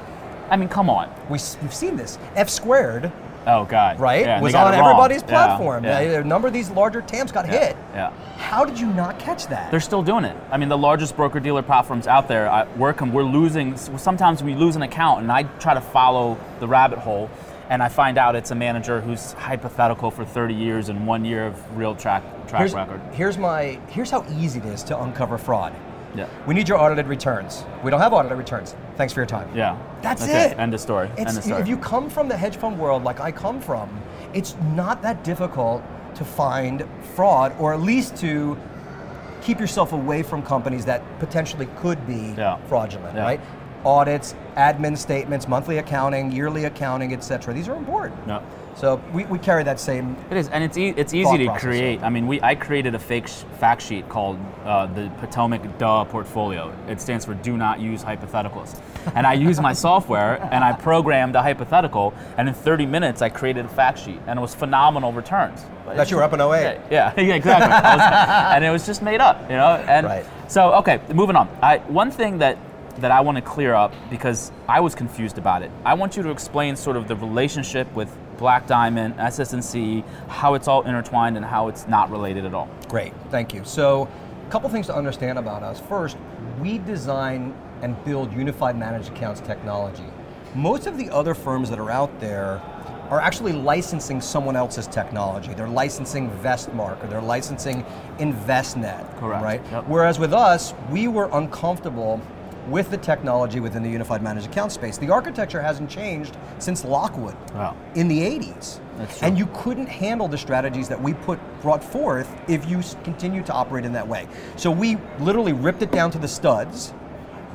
I 0.50 0.56
mean, 0.56 0.70
come 0.70 0.90
on. 0.90 1.14
We, 1.30 1.38
have 1.38 1.74
seen 1.74 1.98
this. 1.98 2.18
F 2.36 2.48
squared 2.48 3.12
Oh 3.46 3.66
God. 3.66 4.00
right? 4.00 4.26
Yeah, 4.26 4.40
was 4.42 4.56
on 4.56 4.72
wrong. 4.72 4.80
everybody's 4.80 5.22
Yeah, 5.22 5.28
platform. 5.28 5.84
yeah. 5.84 6.00
A 6.00 6.24
number 6.24 6.48
of 6.48 6.54
these 6.54 6.70
larger 6.72 7.02
TAMPs 7.02 7.32
got 7.32 7.46
Yeah, 7.48 7.52
hit. 7.68 7.78
yeah. 7.94 8.12
How 8.38 8.64
did 8.66 8.80
you 8.80 8.88
not 8.88 9.20
catch 9.20 9.48
that? 9.48 9.72
They're 9.72 9.80
still 9.80 10.02
doing 10.04 10.26
it. 10.26 10.36
I 10.52 10.58
mean, 10.58 10.70
the 10.70 10.78
largest 10.78 11.16
broker 11.16 11.40
dealer 11.40 11.62
platforms 11.62 12.08
out 12.08 12.28
there, 12.28 12.50
I 12.50 12.66
work 12.78 12.98
them. 12.98 13.12
We're 13.14 13.24
losing. 13.24 13.76
Sometimes 13.78 14.44
we 14.44 14.56
lose 14.56 14.76
an 14.76 14.82
account, 14.82 15.22
and 15.22 15.32
I 15.32 15.44
try 15.60 15.74
to 15.74 15.82
follow 15.82 16.38
the 16.60 16.68
rabbit 16.68 17.00
hole, 17.00 17.30
and 17.70 17.82
I 17.84 17.90
find 17.90 18.18
out 18.18 18.36
it's 18.36 18.52
a 18.52 18.56
manager 18.56 19.02
who's 19.02 19.34
hypothetical 19.34 20.12
for 20.12 20.26
30 20.26 20.54
years 20.54 20.90
and 20.90 21.08
one 21.08 21.26
year 21.26 21.48
of 21.48 21.78
real 21.78 21.96
track 21.96 22.24
track 22.48 22.60
here's, 22.60 22.74
record. 22.74 23.02
here's 23.14 23.38
my 23.38 23.80
here's 23.90 24.12
how 24.12 24.26
easy 24.38 24.60
it 24.60 24.66
is 24.66 24.84
to 24.84 25.02
uncover 25.02 25.38
fraud. 25.38 25.74
Yeah. 26.16 26.28
We 26.46 26.54
need 26.54 26.68
your 26.70 26.80
audited 26.80 27.08
returns. 27.08 27.66
We 27.84 27.92
don't 27.92 28.00
have 28.00 28.14
audited 28.14 28.38
returns. 28.38 28.76
Thanks 28.96 29.14
for 29.14 29.20
your 29.20 29.28
time. 29.28 29.50
Yeah. 29.56 29.78
That's 30.02 30.24
it. 30.28 30.58
End 30.60 30.74
of 30.74 30.80
story. 30.80 31.10
It's, 31.18 31.30
End 31.30 31.38
of 31.38 31.44
story. 31.44 31.62
If 31.62 31.68
you 31.68 31.78
come 31.78 32.10
from 32.10 32.28
the 32.28 32.38
hedge 32.38 32.58
fund 32.58 32.78
world 32.80 33.04
like 33.04 33.20
I 33.20 33.32
come 33.32 33.60
from, 33.60 34.02
it's 34.34 34.56
not 34.76 35.02
that 35.02 35.24
difficult 35.24 35.82
to 36.16 36.24
find 36.26 36.88
fraud 37.16 37.56
or 37.60 37.74
at 37.74 37.82
least 37.82 38.16
to 38.18 38.58
keep 39.42 39.60
yourself 39.60 39.92
away 39.92 40.24
from 40.24 40.42
companies 40.42 40.86
that 40.86 41.02
potentially 41.20 41.68
could 41.78 42.06
be 42.08 42.34
Yeah. 42.38 42.58
fraudulent, 42.68 43.16
Yeah. 43.16 43.24
right? 43.24 43.42
Audits, 43.86 44.34
admin 44.56 44.98
statements, 44.98 45.48
monthly 45.48 45.78
accounting, 45.78 46.32
yearly 46.32 46.66
accounting, 46.66 47.14
etc. 47.14 47.54
These 47.54 47.68
are 47.68 47.76
important. 47.76 48.26
No. 48.26 48.42
So 48.76 49.00
we, 49.14 49.26
we 49.26 49.38
carry 49.38 49.64
that 49.66 49.80
same 49.80 50.16
It 50.32 50.38
is, 50.38 50.48
and 50.50 50.64
it's 50.64 50.78
e- 50.80 50.96
it's 50.98 51.14
easy 51.14 51.38
to 51.38 51.46
process, 51.46 51.62
create. 51.64 52.02
I 52.02 52.10
mean, 52.10 52.26
we 52.26 52.42
I 52.42 52.56
created 52.56 52.96
a 52.96 53.00
fake 53.00 53.28
sh- 53.28 53.44
fact 53.60 53.84
sheet 53.84 54.10
called 54.10 54.40
uh, 54.66 54.88
the 54.88 55.12
Potomac 55.20 55.78
DUH 55.78 56.06
portfolio. 56.06 56.74
It 56.88 57.00
stands 57.00 57.24
for 57.24 57.36
Do 57.36 57.56
Not 57.56 57.80
Use 57.80 58.04
Hypotheticals, 58.04 58.82
and 59.14 59.28
I 59.28 59.34
used 59.34 59.62
my 59.62 59.74
software 59.88 60.40
and 60.52 60.64
I 60.64 60.72
programmed 60.74 61.36
a 61.36 61.44
hypothetical, 61.44 62.16
and 62.38 62.48
in 62.48 62.56
30 62.56 62.88
minutes 62.88 63.22
I 63.22 63.30
created 63.30 63.66
a 63.66 63.70
fact 63.70 64.00
sheet, 64.00 64.20
and 64.26 64.40
it 64.40 64.42
was 64.42 64.56
phenomenal 64.56 65.14
returns. 65.14 65.64
that 65.86 66.10
you 66.10 66.18
were 66.18 66.24
up 66.24 66.34
in 66.34 66.42
08. 66.42 66.80
Yeah, 66.90 67.14
yeah, 67.16 67.34
exactly. 67.36 67.70
Was- 67.70 68.54
and 68.56 68.64
it 68.66 68.72
was 68.72 68.88
just 68.88 69.04
made 69.04 69.22
up, 69.22 69.42
you 69.52 69.56
know. 69.58 69.76
And 69.88 70.08
Right. 70.08 70.26
so, 70.48 70.74
okay, 70.76 71.00
moving 71.14 71.36
on. 71.36 71.48
I, 71.62 71.78
one 71.90 72.10
thing 72.10 72.40
that 72.40 72.58
that 72.98 73.12
I 73.12 73.22
want 73.22 73.38
to 73.38 73.42
clear 73.42 73.74
up 73.74 73.94
because 74.10 74.52
I 74.68 74.80
was 74.80 74.96
confused 74.96 75.38
about 75.38 75.62
it. 75.62 75.72
I 75.84 75.94
want 75.94 76.16
you 76.16 76.24
to 76.24 76.30
explain 76.30 76.76
sort 76.76 76.98
of 76.98 77.08
the 77.08 77.16
relationship 77.16 77.92
with 77.94 78.16
Black 78.38 78.68
Diamond, 78.68 79.20
SS&C, 79.20 80.04
how 80.28 80.54
it's 80.54 80.68
all 80.68 80.84
intertwined, 80.84 81.38
and 81.38 81.46
how 81.46 81.68
it's 81.68 81.88
not 81.88 82.10
related 82.10 82.46
at 82.46 82.54
all. 82.54 82.70
Great, 82.88 83.14
thank 83.30 83.54
you. 83.54 83.64
So, 83.64 84.08
a 84.46 84.52
couple 84.52 84.70
things 84.70 84.88
to 84.88 84.96
understand 84.96 85.40
about 85.40 85.64
us. 85.64 85.80
First, 85.80 86.18
we 86.60 86.78
design 86.80 87.56
and 87.82 88.02
build 88.06 88.34
unified 88.34 88.78
managed 88.78 89.12
accounts 89.12 89.42
technology. 89.42 90.06
Most 90.56 90.88
of 90.88 90.98
the 90.98 91.10
other 91.10 91.34
firms 91.34 91.70
that 91.70 91.80
are 91.80 91.90
out 91.90 92.20
there 92.20 92.62
are 93.10 93.20
actually 93.20 93.52
licensing 93.52 94.22
someone 94.22 94.56
else's 94.56 94.88
technology. 94.88 95.54
They're 95.54 95.68
licensing 95.68 96.30
Vestmark 96.40 97.04
or 97.04 97.08
they're 97.08 97.22
licensing 97.22 97.84
Envestnet. 98.18 99.20
Correct. 99.20 99.44
Right? 99.44 99.62
Yep. 99.72 99.88
Whereas 99.88 100.20
with 100.20 100.34
us, 100.34 100.74
we 100.90 101.08
were 101.08 101.30
uncomfortable 101.34 102.22
with 102.68 102.90
the 102.92 102.98
technology 102.98 103.60
within 103.60 103.84
the 103.84 103.90
unified 103.90 104.22
managed 104.22 104.48
account 104.48 104.72
space. 104.72 104.98
The 104.98 105.10
architecture 105.10 105.62
hasn't 105.62 105.90
changed 105.90 106.38
since 106.60 106.86
Lockwood 106.86 107.36
Wow. 107.54 107.76
in 107.96 108.08
the 108.08 108.22
80s. 108.22 108.80
And 109.22 109.38
you 109.38 109.48
couldn't 109.54 109.88
handle 109.88 110.28
the 110.28 110.38
strategies 110.38 110.88
that 110.88 111.02
we 111.02 111.14
put 111.14 111.40
brought 111.62 111.84
forth 111.84 112.30
if 112.48 112.70
you 112.70 112.82
continue 113.04 113.42
to 113.44 113.52
operate 113.54 113.86
in 113.86 113.94
that 113.94 114.08
way. 114.08 114.28
So 114.56 114.70
we 114.72 114.98
literally 115.20 115.54
ripped 115.54 115.82
it 115.82 115.92
down 115.92 116.12
to 116.12 116.20
the 116.20 116.28
studs, 116.28 116.94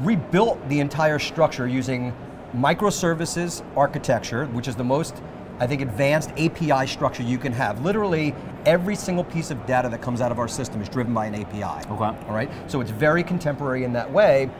rebuilt 0.01 0.59
the 0.69 0.81
entire 0.81 1.19
structure 1.19 1.67
using 1.67 2.13
microservices 2.57 3.63
architecture, 3.77 4.47
which 4.47 4.69
is 4.69 4.77
the 4.77 4.85
most 4.85 5.23
I 5.61 5.67
think 5.67 5.83
advanced 5.83 6.31
API 6.37 6.87
structure 6.87 7.25
you 7.25 7.37
can 7.37 7.53
have. 7.53 7.85
Literally 7.85 8.33
every 8.65 8.95
single 8.95 9.25
piece 9.25 9.51
of 9.51 9.67
data 9.67 9.89
that 9.89 10.01
comes 10.01 10.21
out 10.21 10.31
of 10.31 10.39
our 10.39 10.47
system 10.47 10.81
is 10.81 10.89
driven 10.89 11.13
by 11.13 11.27
an 11.27 11.35
API. 11.35 11.85
Okay. 11.91 12.05
All 12.29 12.35
right? 12.35 12.49
So 12.69 12.81
it's 12.81 12.93
very 12.93 13.25
contemporary 13.25 13.83
in 13.83 13.93
that 13.95 14.09
way. 14.11 14.51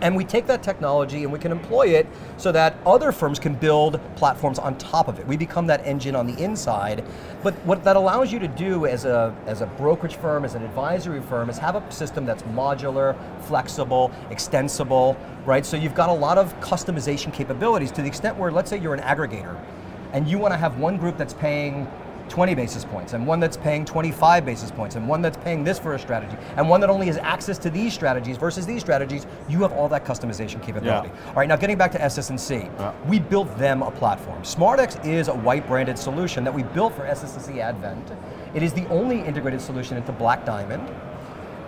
And 0.00 0.14
we 0.14 0.24
take 0.24 0.46
that 0.46 0.62
technology 0.62 1.24
and 1.24 1.32
we 1.32 1.38
can 1.38 1.50
employ 1.50 1.88
it 1.88 2.06
so 2.36 2.52
that 2.52 2.76
other 2.86 3.10
firms 3.10 3.38
can 3.38 3.54
build 3.54 4.00
platforms 4.16 4.58
on 4.58 4.78
top 4.78 5.08
of 5.08 5.18
it. 5.18 5.26
We 5.26 5.36
become 5.36 5.66
that 5.66 5.84
engine 5.84 6.14
on 6.14 6.26
the 6.26 6.42
inside. 6.42 7.04
But 7.42 7.54
what 7.64 7.82
that 7.84 7.96
allows 7.96 8.32
you 8.32 8.38
to 8.38 8.48
do 8.48 8.86
as 8.86 9.04
a, 9.04 9.34
as 9.46 9.60
a 9.60 9.66
brokerage 9.66 10.16
firm, 10.16 10.44
as 10.44 10.54
an 10.54 10.62
advisory 10.62 11.20
firm, 11.20 11.50
is 11.50 11.58
have 11.58 11.74
a 11.74 11.92
system 11.92 12.24
that's 12.24 12.42
modular, 12.44 13.16
flexible, 13.42 14.12
extensible, 14.30 15.16
right? 15.44 15.66
So 15.66 15.76
you've 15.76 15.94
got 15.94 16.08
a 16.08 16.14
lot 16.14 16.38
of 16.38 16.54
customization 16.60 17.32
capabilities 17.32 17.90
to 17.92 18.02
the 18.02 18.08
extent 18.08 18.36
where, 18.36 18.52
let's 18.52 18.70
say 18.70 18.78
you're 18.78 18.94
an 18.94 19.00
aggregator 19.00 19.60
and 20.12 20.28
you 20.28 20.38
want 20.38 20.52
to 20.54 20.58
have 20.58 20.78
one 20.78 20.96
group 20.96 21.16
that's 21.16 21.34
paying 21.34 21.86
20 22.28 22.54
basis 22.54 22.84
points 22.84 23.12
and 23.12 23.26
one 23.26 23.40
that's 23.40 23.56
paying 23.56 23.84
25 23.84 24.44
basis 24.44 24.70
points 24.70 24.96
and 24.96 25.06
one 25.08 25.22
that's 25.22 25.36
paying 25.38 25.64
this 25.64 25.78
for 25.78 25.94
a 25.94 25.98
strategy 25.98 26.36
and 26.56 26.68
one 26.68 26.80
that 26.80 26.90
only 26.90 27.06
has 27.06 27.16
access 27.18 27.58
to 27.58 27.70
these 27.70 27.92
strategies 27.92 28.36
versus 28.36 28.66
these 28.66 28.80
strategies 28.80 29.26
you 29.48 29.60
have 29.62 29.72
all 29.72 29.88
that 29.88 30.04
customization 30.04 30.62
capability 30.62 31.08
Yeah. 31.08 31.28
all 31.28 31.34
right 31.34 31.48
now 31.48 31.56
getting 31.56 31.78
back 31.78 31.92
to 31.92 32.02
ss&c 32.02 32.54
Yeah. 32.54 32.92
we 33.06 33.18
built 33.18 33.56
them 33.58 33.82
a 33.82 33.90
platform 33.90 34.42
SMArtX 34.42 35.04
is 35.06 35.28
a 35.28 35.34
white 35.34 35.66
branded 35.66 35.98
solution 35.98 36.44
that 36.44 36.54
we 36.54 36.62
built 36.62 36.94
for 36.94 37.06
ss&c 37.06 37.60
advent 37.60 38.12
it 38.54 38.62
is 38.62 38.72
the 38.72 38.86
only 38.88 39.20
integrated 39.20 39.60
solution 39.60 39.96
into 39.96 40.12
black 40.12 40.44
diamond 40.44 40.88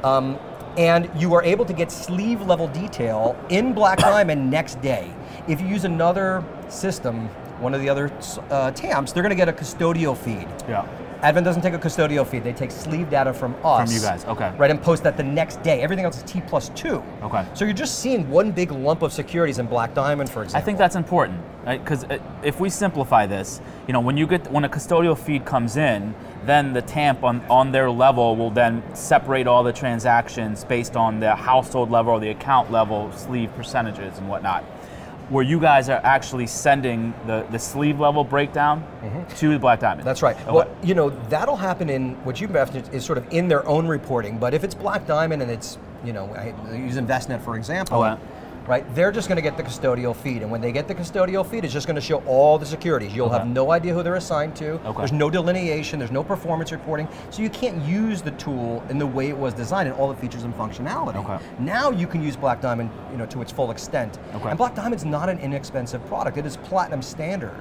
um, 0.05 0.39
and 0.77 1.11
you 1.21 1.35
are 1.35 1.43
able 1.43 1.65
to 1.65 1.73
get 1.73 1.91
sleeve 1.91 2.41
level 2.43 2.69
detail 2.69 3.37
in 3.49 3.73
Black 3.73 3.99
Diamond 3.99 4.51
next 4.51 4.81
day. 4.81 5.13
If 5.49 5.61
you 5.61 5.67
use 5.67 5.85
another 5.85 6.45
system, 6.69 7.29
one 7.61 7.75
of 7.75 7.81
the 7.81 7.89
other 7.89 8.11
uh, 8.51 8.71
TAMPs, 8.73 9.13
they're 9.13 9.23
going 9.23 9.31
to 9.31 9.37
get 9.37 9.49
a 9.49 9.53
custodial 9.53 10.17
feed. 10.17 10.49
Yeah. 10.69 10.87
Advent 11.23 11.45
doesn't 11.45 11.61
take 11.61 11.75
a 11.75 11.79
custodial 11.79 12.27
feed; 12.27 12.45
they 12.45 12.53
take 12.55 12.71
sleeve 12.71 13.11
data 13.11 13.35
from 13.35 13.55
us. 13.63 13.91
From 13.91 13.95
you 13.95 14.01
guys, 14.01 14.25
okay. 14.25 14.55
Right, 14.57 14.71
and 14.71 14.81
post 14.81 15.03
that 15.03 15.19
the 15.19 15.23
next 15.23 15.63
day. 15.63 15.83
Everything 15.83 16.07
else 16.07 16.17
is 16.17 16.23
T 16.23 16.41
plus 16.47 16.71
two. 16.71 17.03
Okay. 17.23 17.47
So 17.53 17.67
you're 17.67 17.75
just 17.75 17.99
seeing 17.99 18.31
one 18.31 18.53
big 18.53 18.73
lump 18.73 19.03
of 19.03 19.13
securities 19.13 19.59
in 19.59 19.67
Black 19.67 19.93
Diamond, 19.93 20.31
for 20.31 20.43
example. 20.43 20.63
I 20.63 20.65
think 20.65 20.79
that's 20.79 20.97
important, 20.97 21.41
Because 21.67 22.07
if 22.43 22.59
we 22.59 22.71
simplify 22.71 23.27
this, 23.27 23.61
you 23.87 23.93
know, 23.93 24.01
when 24.01 24.17
you 24.17 24.27
get 24.27 24.51
when 24.51 24.65
a 24.65 24.69
custodial 24.69 25.17
feed 25.17 25.45
comes 25.45 25.77
in, 25.77 26.15
then 26.47 26.73
the 26.73 26.81
TAMP 26.81 27.23
on, 27.23 27.43
on 27.51 27.71
their 27.71 27.91
level 27.91 28.35
will 28.35 28.51
then 28.51 28.83
separate 28.95 29.47
all 29.47 29.63
the 29.63 29.75
transactions 29.75 30.65
based 30.65 30.97
on 30.97 31.21
the 31.21 31.35
household 31.35 31.91
level 31.91 32.15
or 32.15 32.21
the 32.21 32.31
account 32.31 32.73
level, 32.73 33.13
sleeve 33.13 33.55
percentages 33.55 34.17
and 34.17 34.27
whatnot. 34.27 34.65
Where 35.31 35.45
you 35.45 35.61
guys 35.61 35.89
are 35.89 36.01
actually 36.05 36.47
sending 36.49 37.15
the, 37.27 37.47
the 37.51 37.59
sleeve 37.59 38.01
level 38.01 38.25
breakdown 38.25 38.85
to 39.37 39.49
the 39.53 39.59
Black 39.59 39.79
Diamond. 39.81 40.01
Mm-hmm. 40.01 40.07
That's 40.09 40.23
right. 40.23 40.37
Okay. 40.37 40.51
Well, 40.51 40.77
you 40.83 40.95
know, 40.95 41.11
that'll 41.29 41.57
happen 41.57 41.89
in 41.89 42.15
what 42.25 42.41
you've 42.41 42.51
mentioned 42.51 42.91
is 42.93 43.05
sort 43.05 43.17
of 43.17 43.33
in 43.33 43.47
their 43.49 43.67
own 43.67 43.87
reporting. 43.87 44.39
But 44.39 44.55
if 44.55 44.65
it's 44.65 44.75
Black 44.75 45.07
Diamond 45.07 45.41
and 45.41 45.51
it's, 45.51 45.79
you 46.05 46.13
know, 46.13 46.27
I 46.35 46.53
use 46.75 46.97
Envestnet 46.97 47.41
for 47.43 47.57
example, 47.57 48.03
Okay. 48.03 48.21
Right? 48.71 48.95
They're 48.95 49.11
just 49.11 49.27
going 49.27 49.35
to 49.35 49.43
get 49.43 49.57
the 49.57 49.65
custodial 49.65 50.15
feed, 50.15 50.43
and 50.43 50.51
when 50.51 50.61
they 50.61 50.71
get 50.71 50.87
the 50.87 50.95
custodial 50.95 51.45
feed, 51.45 51.65
it's 51.65 51.73
just 51.73 51.89
going 51.89 51.97
to 51.97 52.01
show 52.01 52.23
all 52.25 52.57
the 52.57 52.65
securities. 52.65 53.13
You'll 53.13 53.29
have 53.29 53.49
no 53.49 53.73
idea 53.73 53.93
who 53.93 54.05
they're 54.05 54.15
assigned 54.15 54.55
to. 54.57 54.75
Okay. 54.87 54.99
There's 54.99 55.11
no 55.11 55.29
delineation. 55.29 55.99
There's 55.99 56.13
no 56.13 56.23
performance 56.23 56.71
reporting. 56.71 57.09
So 57.31 57.43
you 57.43 57.51
can't 57.51 57.83
use 57.83 58.23
the 58.23 58.31
tool 58.33 58.81
in 58.89 58.97
the 58.97 59.07
way 59.09 59.29
it 59.29 59.37
was 59.37 59.55
designed 59.55 59.89
and 59.89 59.99
all 59.99 60.07
the 60.07 60.15
features 60.15 60.45
and 60.45 60.55
functionality. 60.55 61.17
Okay. 61.17 61.45
Now 61.59 61.91
you 61.91 62.07
can 62.07 62.23
use 62.23 62.37
Black 62.37 62.61
Diamond, 62.61 62.93
you 63.11 63.19
know, 63.19 63.27
to 63.27 63.43
its 63.43 63.51
full 63.51 63.73
extent. 63.73 64.21
Okay. 64.37 64.51
And 64.51 64.57
Black 64.57 64.77
Diamond's 64.77 65.05
not 65.05 65.29
an 65.29 65.41
inexpensive 65.41 66.07
product. 66.07 66.37
It 66.37 66.47
is 66.47 66.57
platinum 66.57 67.03
standard, 67.03 67.61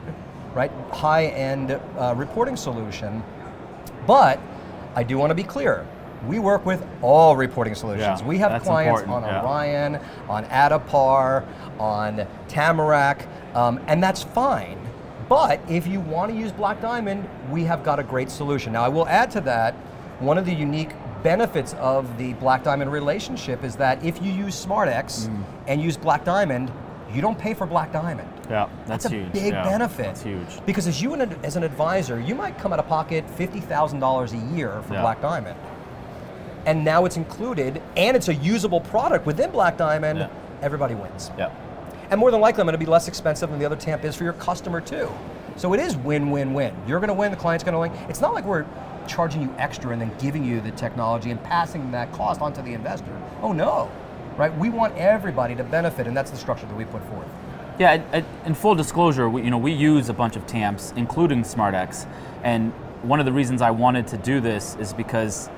right? 0.54 0.72
High-end 0.92 1.72
uh, 1.72 2.14
reporting 2.16 2.56
solution. 2.56 3.24
But 4.06 4.40
I 4.94 5.02
do 5.02 5.18
want 5.18 5.32
to 5.32 5.36
be 5.36 5.44
clear. 5.44 5.88
We 6.28 6.40
work 6.40 6.66
with 6.66 6.86
all 7.02 7.36
reporting 7.36 7.76
solutions. 7.76 8.22
Yeah, 8.22 8.28
we 8.28 8.38
have 8.40 8.62
clients 8.64 9.02
important, 9.02 9.26
on 9.26 9.34
yeah. 9.34 9.46
Orion, 9.46 10.00
on 10.28 10.46
Addepar, 10.46 11.46
on 11.80 12.28
Tamarack, 12.48 13.26
um, 13.56 13.80
and 13.88 14.04
that's 14.04 14.24
fine. 14.24 14.78
But 15.30 15.62
if 15.70 15.88
you 15.88 16.00
want 16.02 16.32
to 16.32 16.38
use 16.38 16.52
Black 16.52 16.82
Diamond, 16.82 17.28
we 17.52 17.64
have 17.66 17.84
got 17.84 18.00
a 18.00 18.04
great 18.04 18.30
solution. 18.32 18.74
Now, 18.74 18.84
I 18.84 18.90
will 18.90 19.08
add 19.08 19.32
to 19.32 19.42
that 19.42 19.74
one 20.20 20.38
of 20.38 20.46
the 20.46 20.54
unique 20.54 20.90
benefits 21.24 21.74
of 21.76 22.18
the 22.18 22.34
Black 22.34 22.64
Diamond 22.64 22.92
relationship 22.92 23.64
is 23.64 23.76
that 23.78 24.04
if 24.04 24.22
you 24.22 24.32
use 24.32 24.66
SMArtX 24.66 25.28
Mm. 25.30 25.44
and 25.68 25.82
use 25.82 25.96
Black 25.98 26.24
Diamond, 26.26 26.72
you 27.14 27.22
don't 27.22 27.38
pay 27.38 27.54
for 27.54 27.66
Black 27.66 27.92
Diamond. 27.92 28.28
yeah, 28.50 28.68
that's, 28.88 29.04
That's, 29.04 29.06
a 29.06 29.10
huge. 29.18 29.32
big 29.34 29.54
yeah, 29.54 29.64
benefit. 29.64 30.06
That's 30.06 30.24
huge. 30.24 30.66
Because 30.66 30.88
as 30.88 31.02
you 31.02 31.14
an- 31.14 31.36
as 31.44 31.56
an 31.56 31.64
advisor, 31.64 32.20
you 32.20 32.34
might 32.36 32.58
come 32.58 32.74
out 32.74 32.80
of 32.80 32.88
pocket 32.88 33.30
fifty 33.30 33.60
thousand 33.60 34.00
dollars 34.00 34.34
a 34.34 34.38
year 34.38 34.82
for. 34.84 34.90
Black 35.00 35.22
Diamond, 35.22 35.58
and 36.70 36.86
now 36.86 37.06
it's 37.06 37.18
included, 37.18 37.82
and 37.98 38.16
it's 38.16 38.28
a 38.28 38.36
usable 38.36 38.80
product 38.80 39.26
within 39.26 39.50
Black 39.50 39.76
Diamond. 39.76 40.20
Yeah. 40.20 40.28
Everybody 40.62 40.94
wins, 40.94 41.32
Yeah. 41.36 41.50
and 42.12 42.20
more 42.20 42.30
than 42.30 42.42
likely, 42.42 42.62
I'm 42.62 42.68
going 42.68 42.74
to 42.74 42.78
be 42.78 42.86
less 42.86 43.08
expensive 43.08 43.50
than 43.50 43.58
the 43.58 43.66
other 43.66 43.76
TAMP 43.76 44.04
is 44.06 44.16
for 44.16 44.24
your 44.24 44.34
customer 44.34 44.80
too. 44.80 45.10
So 45.56 45.74
it 45.74 45.80
is 45.80 45.98
win-win-win. 45.98 46.76
You're 46.88 47.00
going 47.00 47.08
to 47.08 47.14
win, 47.16 47.32
the 47.32 47.38
client's 47.38 47.64
going 47.64 47.74
to 47.74 47.80
win. 47.80 47.92
It's 48.08 48.22
not 48.22 48.34
like 48.36 48.46
we're 48.46 48.66
charging 49.08 49.42
you 49.42 49.52
extra 49.58 49.90
and 49.92 50.00
then 50.00 50.12
giving 50.20 50.44
you 50.44 50.62
the 50.62 50.70
technology 50.72 51.32
and 51.32 51.44
passing 51.44 51.90
that 51.92 52.12
cost 52.14 52.40
onto 52.40 52.62
the 52.62 52.74
investor. 52.74 53.20
Oh 53.42 53.52
no, 53.52 53.90
right? 54.38 54.56
We 54.56 54.70
want 54.70 54.96
everybody 54.96 55.56
to 55.56 55.64
benefit, 55.64 56.06
and 56.06 56.16
that's 56.16 56.30
the 56.30 56.38
structure 56.38 56.68
that 56.68 56.76
we 56.78 56.86
put 56.86 57.04
forth. 57.06 57.28
Yeah, 57.80 57.94
I- 58.14 58.18
I- 58.18 58.24
in 58.46 58.54
full 58.54 58.76
disclosure, 58.76 59.28
we, 59.28 59.42
you 59.42 59.50
know, 59.50 59.58
we 59.58 59.72
use 59.72 60.08
a 60.10 60.14
bunch 60.14 60.36
of 60.36 60.46
TAMPs, 60.46 60.94
including 60.96 61.42
SMArtX, 61.44 62.06
and 62.44 62.72
one 63.02 63.20
of 63.20 63.26
the 63.26 63.32
reasons 63.34 63.62
I 63.64 63.72
wanted 63.72 64.06
to 64.08 64.18
do 64.18 64.40
this 64.42 64.76
is 64.80 64.94
because 64.94 65.50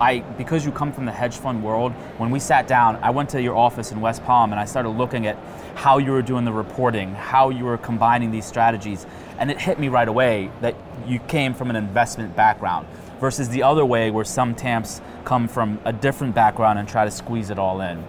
I, 0.00 0.20
because 0.20 0.64
you 0.64 0.72
come 0.72 0.92
from 0.92 1.04
the 1.04 1.12
hedge 1.12 1.36
fund 1.36 1.62
world, 1.62 1.92
when 2.16 2.30
we 2.30 2.40
sat 2.40 2.66
down, 2.66 2.96
I 3.02 3.10
went 3.10 3.28
to 3.30 3.42
your 3.42 3.54
office 3.56 3.92
in 3.92 4.00
West 4.00 4.24
Palm 4.24 4.52
and 4.52 4.58
I 4.58 4.64
started 4.64 4.90
looking 4.90 5.26
at 5.26 5.36
how 5.74 5.98
you 5.98 6.12
were 6.12 6.22
doing 6.22 6.44
the 6.44 6.52
reporting, 6.52 7.14
how 7.14 7.50
you 7.50 7.64
were 7.64 7.76
combining 7.76 8.30
these 8.30 8.46
strategies, 8.46 9.06
and 9.38 9.50
it 9.50 9.60
hit 9.60 9.78
me 9.78 9.88
right 9.88 10.08
away 10.08 10.50
that 10.62 10.74
you 11.06 11.18
came 11.20 11.52
from 11.52 11.68
an 11.70 11.76
investment 11.76 12.34
background 12.34 12.86
versus 13.20 13.50
the 13.50 13.62
other 13.62 13.84
way 13.84 14.10
where 14.10 14.24
some 14.24 14.54
TAMPs 14.54 15.02
come 15.24 15.46
from 15.46 15.78
a 15.84 15.92
different 15.92 16.34
background 16.34 16.78
and 16.78 16.88
try 16.88 17.04
to 17.04 17.10
squeeze 17.10 17.50
it 17.50 17.58
all 17.58 17.80
in. 17.82 18.02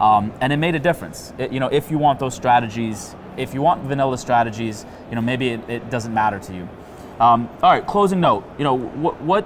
Um, 0.00 0.32
and 0.40 0.52
it 0.52 0.58
made 0.58 0.74
a 0.74 0.78
difference. 0.78 1.32
It- 1.38 1.50
you 1.50 1.60
know, 1.60 1.68
if 1.68 1.90
you 1.90 1.96
want 1.96 2.18
those 2.18 2.34
strategies, 2.34 3.16
if 3.38 3.54
you 3.54 3.62
want 3.62 3.82
vanilla 3.84 4.18
strategies, 4.18 4.84
you 5.08 5.14
know, 5.16 5.22
maybe 5.22 5.48
it, 5.48 5.60
it 5.68 5.90
doesn't 5.90 6.12
matter 6.12 6.38
to 6.38 6.54
you. 6.54 6.68
Um, 7.18 7.48
all 7.62 7.72
right, 7.72 7.86
closing 7.86 8.20
note. 8.20 8.44
You 8.58 8.64
know, 8.64 8.74
what 8.76 9.20
what 9.22 9.44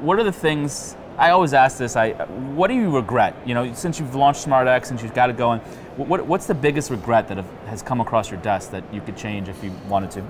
what 0.00 0.18
are 0.18 0.24
the 0.24 0.32
things? 0.32 0.96
I 1.18 1.30
always 1.30 1.52
ask 1.52 1.76
this. 1.78 1.96
I 1.96 2.12
what 2.54 2.68
do 2.68 2.74
you 2.74 2.94
regret? 2.94 3.34
You 3.44 3.54
know, 3.54 3.72
since 3.74 3.98
you've 3.98 4.14
launched 4.14 4.46
SMArtX, 4.46 4.86
since 4.86 5.02
you've 5.02 5.14
got 5.14 5.30
it 5.30 5.36
going, 5.36 5.60
what, 5.96 6.08
what 6.08 6.26
what's 6.26 6.46
the 6.46 6.54
biggest 6.54 6.90
regret 6.90 7.28
that 7.28 7.36
have, 7.36 7.50
has 7.66 7.82
come 7.82 8.00
across 8.00 8.30
your 8.30 8.40
desk 8.40 8.70
that 8.70 8.84
you 8.92 9.00
could 9.00 9.16
change 9.16 9.48
if 9.48 9.62
you 9.62 9.72
wanted 9.88 10.10
to? 10.12 10.24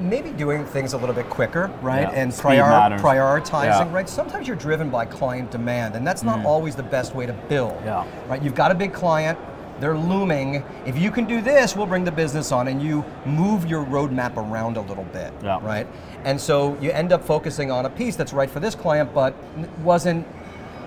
maybe 0.00 0.30
doing 0.30 0.64
things 0.64 0.92
a 0.92 0.96
little 0.96 1.14
bit 1.14 1.28
quicker, 1.28 1.70
right? 1.82 2.02
Yeah, 2.02 2.10
And 2.10 2.34
prior, 2.34 2.62
prioritizing, 2.98 3.64
Yeah. 3.64 3.84
Mm. 3.84 3.92
right? 3.92 4.08
Sometimes 4.08 4.46
you're 4.46 4.56
driven 4.56 4.90
by 4.90 5.04
client 5.04 5.50
demand, 5.50 5.94
and 5.94 6.06
that's 6.06 6.22
not 6.22 6.44
always 6.44 6.74
the 6.74 6.82
best 6.82 7.14
way 7.14 7.26
to 7.26 7.32
build. 7.32 7.76
Yeah. 7.84 8.06
Right? 8.28 8.42
You've 8.42 8.54
got 8.54 8.70
a 8.70 8.74
big 8.74 8.92
client, 8.92 9.38
they're 9.80 9.96
looming. 9.96 10.62
If 10.86 10.98
you 10.98 11.10
can 11.10 11.24
do 11.24 11.40
this, 11.40 11.74
we'll 11.74 11.86
bring 11.86 12.04
the 12.04 12.12
business 12.12 12.52
on, 12.52 12.68
and 12.68 12.82
you 12.82 13.04
move 13.24 13.66
your 13.66 13.84
roadmap 13.84 14.36
around 14.36 14.76
a 14.76 14.82
little 14.82 15.04
bit, 15.12 15.32
Yeah. 15.42 15.58
right? 15.62 15.86
And 16.24 16.38
so 16.40 16.76
you 16.80 16.90
end 16.92 17.12
up 17.12 17.24
focusing 17.24 17.70
on 17.70 17.86
a 17.86 17.90
piece 17.90 18.14
that's 18.14 18.32
right 18.32 18.50
for 18.50 18.60
this 18.60 18.74
client, 18.74 19.12
but 19.14 19.34
wasn't 19.82 20.26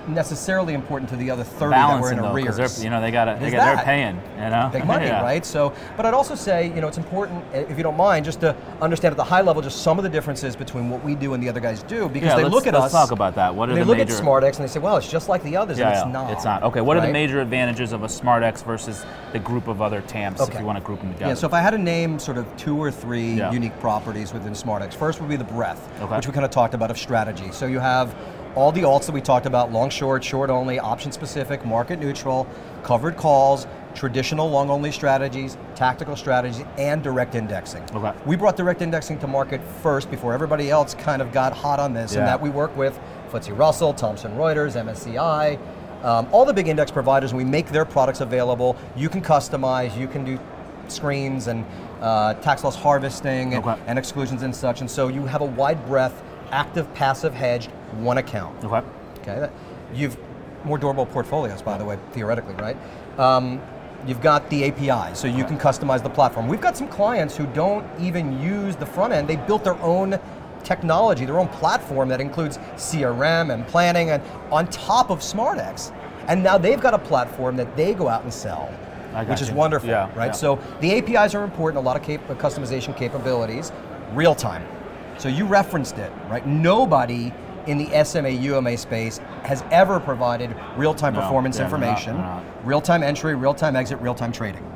necessarily 0.08 0.74
important 0.74 1.10
to 1.10 1.16
the 1.16 1.30
other 1.32 1.44
30 1.44 1.58
that 1.60 1.66
were 1.66 1.70
Balancing 1.72 2.18
in 2.18 2.24
though, 2.24 2.32
arrears. 2.34 2.58
they're 2.58 2.84
you 2.84 2.90
know 2.90 3.02
they 3.02 3.12
got 3.12 3.26
to 3.26 3.38
they 3.40 3.52
got, 3.52 3.76
they're 3.76 3.86
paying. 3.86 4.16
You 4.38 4.50
know, 4.50 4.70
big 4.72 4.86
money, 4.86 5.06
Yeah. 5.08 5.22
right? 5.22 5.46
So, 5.46 5.74
but 5.96 6.06
I'd 6.06 6.14
also 6.14 6.36
say, 6.36 6.68
you 6.68 6.82
know, 6.82 6.88
it's 6.88 6.98
important, 6.98 7.44
if 7.54 7.78
you 7.78 7.84
don't 7.84 7.96
mind, 7.98 8.26
just 8.26 8.42
to 8.42 8.56
understand 8.82 9.14
at 9.14 9.18
the 9.18 9.24
high 9.24 9.42
level 9.42 9.62
just 9.62 9.82
some 9.84 9.98
of 9.98 10.04
the 10.04 10.10
differences 10.10 10.56
between 10.56 10.90
what 10.90 11.04
we 11.04 11.16
do 11.16 11.34
and 11.34 11.42
the 11.44 11.50
other 11.50 11.60
guys 11.60 11.84
do, 11.84 12.10
because 12.10 12.28
Yeah, 12.30 12.36
they 12.38 12.44
look 12.46 12.68
at 12.68 12.76
us. 12.76 12.92
talk 12.92 13.12
about 13.12 13.36
that. 13.36 13.54
What 13.56 13.70
are 13.70 13.74
they 13.74 13.80
the 13.82 13.86
look 13.86 13.98
major- 13.98 14.14
at 14.16 14.22
SMArtX 14.24 14.56
and 14.60 14.68
they 14.68 14.72
say, 14.72 14.80
well, 14.80 14.98
it's 14.98 15.10
just 15.10 15.30
like 15.30 15.44
the 15.44 15.56
others, 15.56 15.78
Yeah, 15.80 15.88
and 15.88 15.96
it's 15.98 16.06
yeah, 16.06 16.12
not. 16.12 16.32
It's 16.32 16.44
not. 16.46 16.64
Okay, 16.64 16.82
what 16.82 16.98
are 16.98 17.02
the 17.06 17.12
major 17.12 17.40
advantages 17.42 17.92
of 17.94 18.04
a 18.04 18.08
SMArtX 18.08 18.64
versus 18.64 19.06
the 19.32 19.40
group 19.40 19.68
of 19.68 19.82
other 19.82 20.02
TAMPs 20.02 20.42
if 20.48 20.60
you 20.60 20.66
want 20.66 20.78
to 20.78 20.84
group 20.84 21.00
them 21.00 21.14
together? 21.14 21.32
Yeah, 21.32 21.36
so 21.36 21.48
if 21.48 21.54
I 21.54 21.62
had 21.62 21.72
to 21.72 21.78
name 21.78 22.20
sort 22.20 22.38
of 22.38 22.46
two 22.58 22.78
or 22.78 22.92
three 22.92 23.34
unique 23.52 23.78
properties 23.80 24.34
within 24.34 24.54
SMArtX, 24.54 24.94
first 24.94 25.22
would 25.22 25.30
be 25.30 25.36
the 25.38 25.44
breadth, 25.44 25.88
Okay. 26.02 26.16
which 26.16 26.28
we 26.28 26.34
kind 26.34 26.46
of 26.46 26.52
talked 26.52 26.74
about 26.74 26.92
of 26.92 26.98
strategy. 26.98 27.50
So 27.52 27.66
you 27.66 27.80
have 27.80 28.14
all 28.56 28.72
the 28.72 28.82
alts 28.82 29.06
that 29.06 29.12
we 29.12 29.22
talked 29.22 29.46
about, 29.46 29.72
long 29.72 29.90
short, 29.90 30.24
short 30.24 30.50
only, 30.50 30.80
option 30.80 31.12
specific, 31.12 31.66
market 31.66 32.00
neutral, 32.00 32.48
covered 32.84 33.18
calls, 33.18 33.66
traditional 33.96 34.50
long 34.50 34.70
only 34.70 34.92
strategies, 34.92 35.58
tactical 35.76 36.16
strategies, 36.16 36.64
and 36.78 37.04
direct 37.04 37.36
indexing. 37.36 37.84
Okay. 37.94 38.12
We 38.26 38.36
brought 38.36 38.56
direct 38.58 38.82
indexing 38.82 39.20
to 39.20 39.28
market 39.28 39.62
first 39.82 40.10
before 40.10 40.34
everybody 40.34 40.70
else 40.70 40.94
kind 40.96 41.22
of 41.22 41.32
got 41.32 41.54
hot 41.54 41.80
on 41.80 41.94
this, 41.94 42.14
Yeah. 42.14 42.20
and 42.20 42.28
that 42.28 42.42
we 42.42 42.50
work 42.50 42.76
with 42.76 43.00
FTSE 43.32 43.58
Russell, 43.58 43.94
Thomson 43.94 44.36
Reuters, 44.36 44.76
MSCI, 44.76 45.58
um, 46.04 46.28
all 46.32 46.46
the 46.46 46.54
big 46.54 46.68
index 46.68 46.92
providers, 46.92 47.32
and 47.32 47.38
we 47.38 47.46
make 47.46 47.68
their 47.72 47.86
products 47.86 48.22
available. 48.22 48.76
You 48.96 49.10
can 49.10 49.22
customize, 49.22 49.96
you 49.98 50.08
can 50.08 50.24
do 50.24 50.40
screens 50.90 51.48
and 51.48 51.64
uh, 52.02 52.34
tax 52.36 52.64
loss 52.64 52.76
harvesting 52.76 53.54
and, 53.54 53.66
Okay. 53.66 53.80
and 53.88 53.98
exclusions 53.98 54.44
and 54.44 54.54
such, 54.56 54.82
and 54.82 54.90
so 54.90 55.08
you 55.08 55.26
have 55.26 55.42
a 55.42 55.46
wide 55.46 55.86
breadth, 55.86 56.22
active, 56.54 56.92
passive, 56.94 57.34
hedged, 57.34 57.72
one 57.98 58.18
account. 58.20 58.64
okay. 58.64 58.86
Okay, 59.22 59.40
that, 59.40 59.52
you've 59.94 60.18
more 60.66 60.78
durable 60.78 61.06
portfolios, 61.06 61.62
by 61.62 61.78
the 61.78 61.84
way, 61.86 61.98
theoretically, 62.12 62.54
right? 62.56 62.78
Um, 63.20 63.62
you've 64.06 64.22
got 64.22 64.50
the 64.50 64.66
API, 64.66 65.16
so 65.16 65.28
you 65.28 65.44
can 65.46 65.58
customize 65.58 66.04
the 66.04 66.10
platform. 66.10 66.48
We've 66.48 66.62
got 66.62 66.78
some 66.78 66.88
clients 66.88 67.36
who 67.36 67.46
don't 67.48 67.86
even 68.00 68.40
use 68.42 68.76
the 68.76 68.86
front 68.86 69.14
end; 69.14 69.28
they 69.28 69.36
built 69.38 69.64
their 69.64 69.80
own 69.82 70.20
technology, 70.64 71.26
their 71.26 71.40
own 71.40 71.48
platform 71.50 72.08
that 72.10 72.22
includes 72.22 72.58
CRM 72.76 73.54
and 73.54 73.66
planning, 73.68 74.10
and 74.12 74.22
on 74.52 74.68
top 74.68 75.10
of 75.10 75.20
SMArtX. 75.20 75.94
And 76.28 76.42
now 76.42 76.58
they've 76.58 76.80
got 76.80 76.94
a 76.94 77.00
platform 77.00 77.58
that 77.58 77.76
they 77.76 77.94
go 77.94 78.08
out 78.08 78.24
and 78.24 78.34
sell, 78.34 78.68
which 79.28 79.42
is 79.42 79.52
wonderful, 79.52 79.90
Yeah, 79.90 80.10
right? 80.16 80.28
yeah. 80.28 80.32
So 80.32 80.60
the 80.80 80.94
APIs 80.98 81.36
are 81.36 81.44
important, 81.44 81.84
a 81.84 81.86
lot 81.86 81.98
of 81.98 82.04
cap- 82.04 82.26
customization 82.40 82.96
capabilities, 82.96 83.72
real 84.14 84.34
time. 84.36 84.66
So 85.18 85.30
you 85.30 85.46
referenced 85.46 85.98
it, 85.98 86.12
right? 86.30 86.46
Nobody 86.46 87.34
in 87.68 87.78
the 87.78 88.04
SMA 88.04 88.30
UMA 88.30 88.78
space 88.78 89.20
has 89.44 89.64
ever 89.72 90.00
provided 90.00 90.56
real-time 90.76 91.14
No, 91.14 91.22
performance 91.22 91.58
yeah, 91.58 91.66
information, 91.66 92.22
real-time 92.64 93.04
entry, 93.04 93.36
real-time 93.36 93.76
exit, 93.76 94.00
real-time 94.02 94.32
trading. 94.32 94.70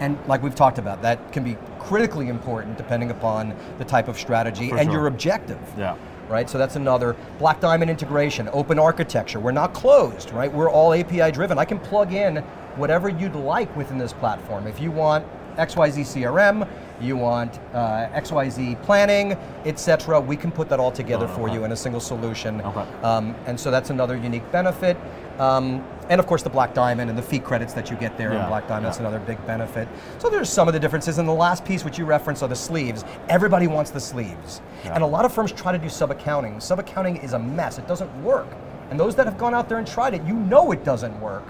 And 0.00 0.18
like 0.26 0.42
we've 0.42 0.54
talked 0.54 0.78
about, 0.78 1.02
that 1.02 1.32
can 1.32 1.44
be 1.44 1.56
critically 1.78 2.28
important 2.28 2.76
depending 2.76 3.10
upon 3.10 3.54
the 3.78 3.84
type 3.84 4.08
of 4.08 4.18
strategy 4.18 4.70
For 4.70 4.76
and 4.76 4.86
sure. 4.86 4.94
your 4.94 5.06
objective. 5.06 5.60
Yeah. 5.76 5.96
Right, 6.28 6.48
so 6.48 6.58
that's 6.58 6.76
another 6.76 7.16
black 7.40 7.58
diamond 7.58 7.90
integration, 7.90 8.48
open 8.52 8.78
architecture. 8.78 9.40
We're 9.40 9.50
not 9.50 9.74
closed, 9.74 10.30
right? 10.30 10.52
We're 10.52 10.70
all 10.70 10.94
API 10.94 11.32
driven. 11.32 11.58
I 11.58 11.64
can 11.64 11.80
plug 11.80 12.12
in 12.12 12.36
whatever 12.76 13.08
you'd 13.08 13.34
like 13.34 13.74
within 13.76 13.98
this 13.98 14.12
platform. 14.12 14.68
If 14.68 14.80
you 14.80 14.92
want 14.92 15.26
XYZ 15.56 16.22
CRM, 16.22 16.68
you 17.00 17.16
want 17.16 17.58
uh, 17.72 18.08
XYZ 18.14 18.80
planning, 18.82 19.32
etc., 19.64 20.20
we 20.20 20.36
can 20.36 20.50
put 20.50 20.68
that 20.68 20.78
all 20.80 20.90
together 20.92 21.26
Oh, 21.30 21.34
for 21.36 21.48
you 21.48 21.64
in 21.64 21.72
a 21.72 21.76
single 21.76 22.00
solution. 22.00 22.60
Okay. 22.60 22.80
Um, 23.02 23.34
and 23.46 23.58
so 23.58 23.70
that's 23.70 23.90
another 23.90 24.16
unique 24.16 24.50
benefit. 24.52 24.96
Um, 25.38 25.82
and 26.10 26.20
of 26.20 26.26
course, 26.26 26.42
the 26.42 26.50
Black 26.50 26.74
Diamond 26.74 27.08
and 27.08 27.18
the 27.18 27.22
fee 27.22 27.38
credits 27.38 27.72
that 27.72 27.90
you 27.90 27.96
get 27.96 28.18
there 28.18 28.32
Yeah, 28.32 28.42
in 28.42 28.48
Black 28.48 28.68
Diamond, 28.68 28.86
that's 28.86 28.98
yeah. 28.98 29.06
another 29.06 29.20
big 29.24 29.44
benefit. 29.46 29.88
So 30.18 30.28
there's 30.28 30.50
some 30.50 30.68
of 30.68 30.74
the 30.74 30.80
differences. 30.80 31.16
And 31.18 31.26
the 31.26 31.32
last 31.32 31.64
piece, 31.64 31.84
which 31.84 31.98
you 31.98 32.04
referenced, 32.04 32.42
are 32.42 32.48
the 32.48 32.56
sleeves. 32.56 33.04
Everybody 33.28 33.66
wants 33.66 33.90
the 33.90 34.00
sleeves. 34.00 34.60
Yeah. 34.84 34.94
And 34.94 35.02
a 35.02 35.06
lot 35.06 35.24
of 35.24 35.32
firms 35.32 35.52
try 35.52 35.72
to 35.72 35.78
do 35.78 35.88
sub 35.88 36.10
accounting. 36.10 36.60
Sub 36.60 36.78
accounting 36.78 37.16
is 37.18 37.32
a 37.32 37.38
mess, 37.38 37.78
it 37.78 37.86
doesn't 37.88 38.22
work. 38.22 38.48
And 38.90 38.98
those 39.00 39.14
that 39.14 39.24
have 39.24 39.38
gone 39.38 39.54
out 39.54 39.68
there 39.68 39.78
and 39.78 39.86
tried 39.86 40.14
it, 40.14 40.22
you 40.24 40.34
know 40.34 40.72
it 40.72 40.84
doesn't 40.84 41.18
work. 41.20 41.44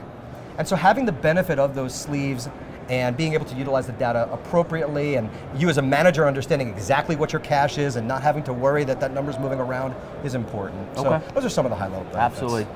And 0.58 0.68
so 0.68 0.76
having 0.76 1.06
the 1.06 1.12
benefit 1.12 1.58
of 1.58 1.74
those 1.74 1.94
sleeves 1.94 2.50
and 2.90 3.16
being 3.16 3.34
able 3.34 3.46
to 3.46 3.54
utilize 3.54 3.86
the 3.86 3.92
data 3.92 4.28
appropriately 4.32 5.14
and 5.14 5.30
you 5.56 5.70
as 5.70 5.78
a 5.78 5.82
manager 5.82 6.26
understanding 6.26 6.68
exactly 6.68 7.14
what 7.14 7.32
your 7.32 7.40
cash 7.40 7.78
is 7.78 7.94
and 7.96 8.06
not 8.06 8.20
having 8.20 8.42
to 8.42 8.52
worry 8.52 8.84
that 8.84 9.00
that 9.00 9.14
number's 9.14 9.38
moving 9.38 9.60
around 9.60 9.94
is 10.24 10.34
important. 10.34 10.86
Okay. 10.98 11.02
So 11.02 11.22
those 11.32 11.44
are 11.44 11.48
some 11.48 11.64
of 11.64 11.70
the 11.70 11.76
high 11.76 11.86
level 11.86 12.02
benefits. 12.12 12.42
Absolutely. 12.42 12.66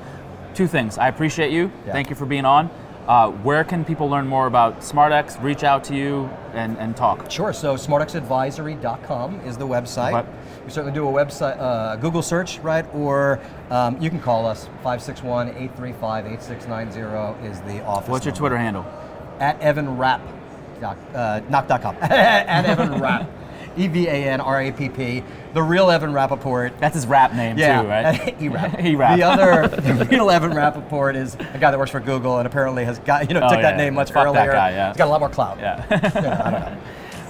Two 0.53 0.67
things. 0.67 0.97
I 0.97 1.09
appreciate 1.09 1.51
you. 1.51 1.69
Yeah. 1.85 1.91
Thank 1.91 2.09
you 2.09 2.15
for 2.15 2.25
being 2.25 2.45
on. 2.45 2.69
Uh, 3.07 3.29
where 3.29 3.63
can 3.63 3.85
people 3.85 4.09
learn 4.09 4.25
more 4.25 4.47
about 4.47 4.79
SMArtX, 4.79 5.39
reach 5.43 5.63
out 5.63 5.83
to 5.83 5.95
you, 5.95 6.27
and, 6.53 6.75
and 6.79 6.97
talk? 6.97 7.29
Sure. 7.29 7.53
So 7.53 7.75
smartxadvisory.com 7.75 9.41
is 9.41 9.57
the 9.57 9.67
website. 9.67 10.17
Okay. 10.17 10.27
We 10.65 10.71
certainly 10.71 10.95
do 10.95 11.07
a 11.07 11.11
website, 11.11 11.59
uh, 11.59 11.97
Google 11.97 12.23
search, 12.23 12.57
right? 12.59 12.83
Or 12.95 13.39
um, 13.69 14.01
you 14.01 14.09
can 14.09 14.19
call 14.19 14.47
us 14.47 14.67
561-835-8690 14.83 17.43
is 17.43 17.61
the 17.61 17.85
office. 17.85 18.09
What's 18.09 18.25
your 18.25 18.31
number. 18.31 18.39
Twitter 18.39 18.57
handle? 18.57 18.83
At 19.39 19.59
Evan 19.61 19.97
Rapp. 19.97 20.21
Doc, 20.81 20.97
uh, 21.13 21.41
not 21.49 21.67
dot 21.67 21.81
com. 21.81 21.95
at 22.01 22.65
Evan 22.65 22.99
Rapp. 23.01 23.29
E 23.77 23.87
V 23.87 24.07
A 24.07 24.11
N 24.31 24.39
R 24.39 24.61
A 24.61 24.71
P 24.71 24.87
P. 24.87 25.21
The 25.53 25.61
real 25.61 25.91
Evan 25.91 26.13
Rapoport. 26.13 26.79
That's 26.79 26.95
his 26.95 27.05
rap 27.05 27.33
name 27.33 27.57
Yeah, 27.57 27.81
too, 27.81 27.87
right? 27.89 28.35
E-Rap. 28.41 28.79
E-Rap. 28.81 29.17
The 29.17 29.23
other, 29.23 29.67
the 29.67 30.05
real 30.05 30.29
Evan 30.31 30.53
Rapoport 30.53 31.17
is 31.17 31.35
a 31.35 31.57
guy 31.59 31.71
that 31.71 31.77
works 31.77 31.91
for 31.91 31.99
Google 31.99 32.37
and 32.37 32.47
apparently 32.47 32.85
has 32.85 32.99
got, 32.99 33.27
you 33.27 33.33
know, 33.33 33.41
Oh, 33.43 33.49
took 33.49 33.61
that 33.63 33.75
name 33.75 33.93
much 33.93 34.13
Fuck 34.13 34.31
that 34.33 34.39
earlier. 34.47 34.53
guy, 34.53 34.69
yeah. 34.69 34.87
He's 34.91 34.97
got 34.97 35.07
a 35.07 35.11
lot 35.11 35.19
more 35.19 35.27
clout. 35.27 35.59
Yeah. 35.59 35.85
Yeah, 35.91 36.41
I 36.45 36.51
don't 36.51 36.61
know. 36.61 36.77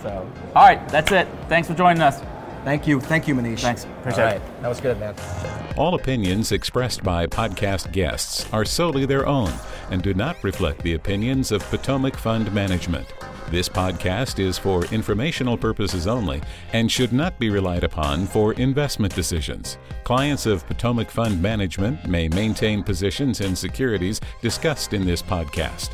So, 0.04 0.32
All 0.56 0.68
right, 0.68 0.88
that's 0.90 1.12
it. 1.12 1.28
Thanks 1.50 1.68
for 1.68 1.74
joining 1.74 2.04
us. 2.04 2.22
thank 2.64 2.86
you. 2.86 3.02
Thank 3.02 3.28
you, 3.28 3.34
Manish. 3.34 3.62
Thanks. 3.62 3.86
Appreciate 3.86 4.24
All 4.24 4.30
it. 4.30 4.34
right. 4.40 4.62
That 4.62 4.68
was 4.70 4.80
good, 4.80 5.00
man. 5.00 5.65
All 5.78 5.96
opinions 5.96 6.54
expressed 6.54 7.04
by 7.04 7.28
podcast 7.28 7.92
guests 7.92 8.52
are 8.54 8.64
solely 8.64 9.06
their 9.06 9.28
own 9.28 9.52
and 9.92 10.02
do 10.02 10.14
not 10.14 10.42
reflect 10.42 10.82
the 10.82 10.94
opinions 10.94 11.52
of 11.52 11.62
Potomac 11.64 12.16
Fund 12.16 12.50
Management. 12.54 13.14
This 13.50 13.68
podcast 13.68 14.40
is 14.40 14.58
for 14.58 14.86
informational 14.86 15.58
purposes 15.58 16.08
only 16.08 16.42
and 16.72 16.90
should 16.90 17.12
not 17.12 17.38
be 17.40 17.50
relied 17.50 17.84
upon 17.84 18.26
for 18.26 18.54
investment 18.54 19.14
decisions. 19.14 19.78
Clients 20.06 20.46
of 20.46 20.66
Potomac 20.66 21.10
Fund 21.12 21.42
Management 21.42 22.08
may 22.08 22.30
maintain 22.30 22.82
positions 22.82 23.42
in 23.42 23.54
securities 23.54 24.22
discussed 24.42 24.94
in 24.94 25.06
this 25.06 25.22
podcast. 25.22 25.90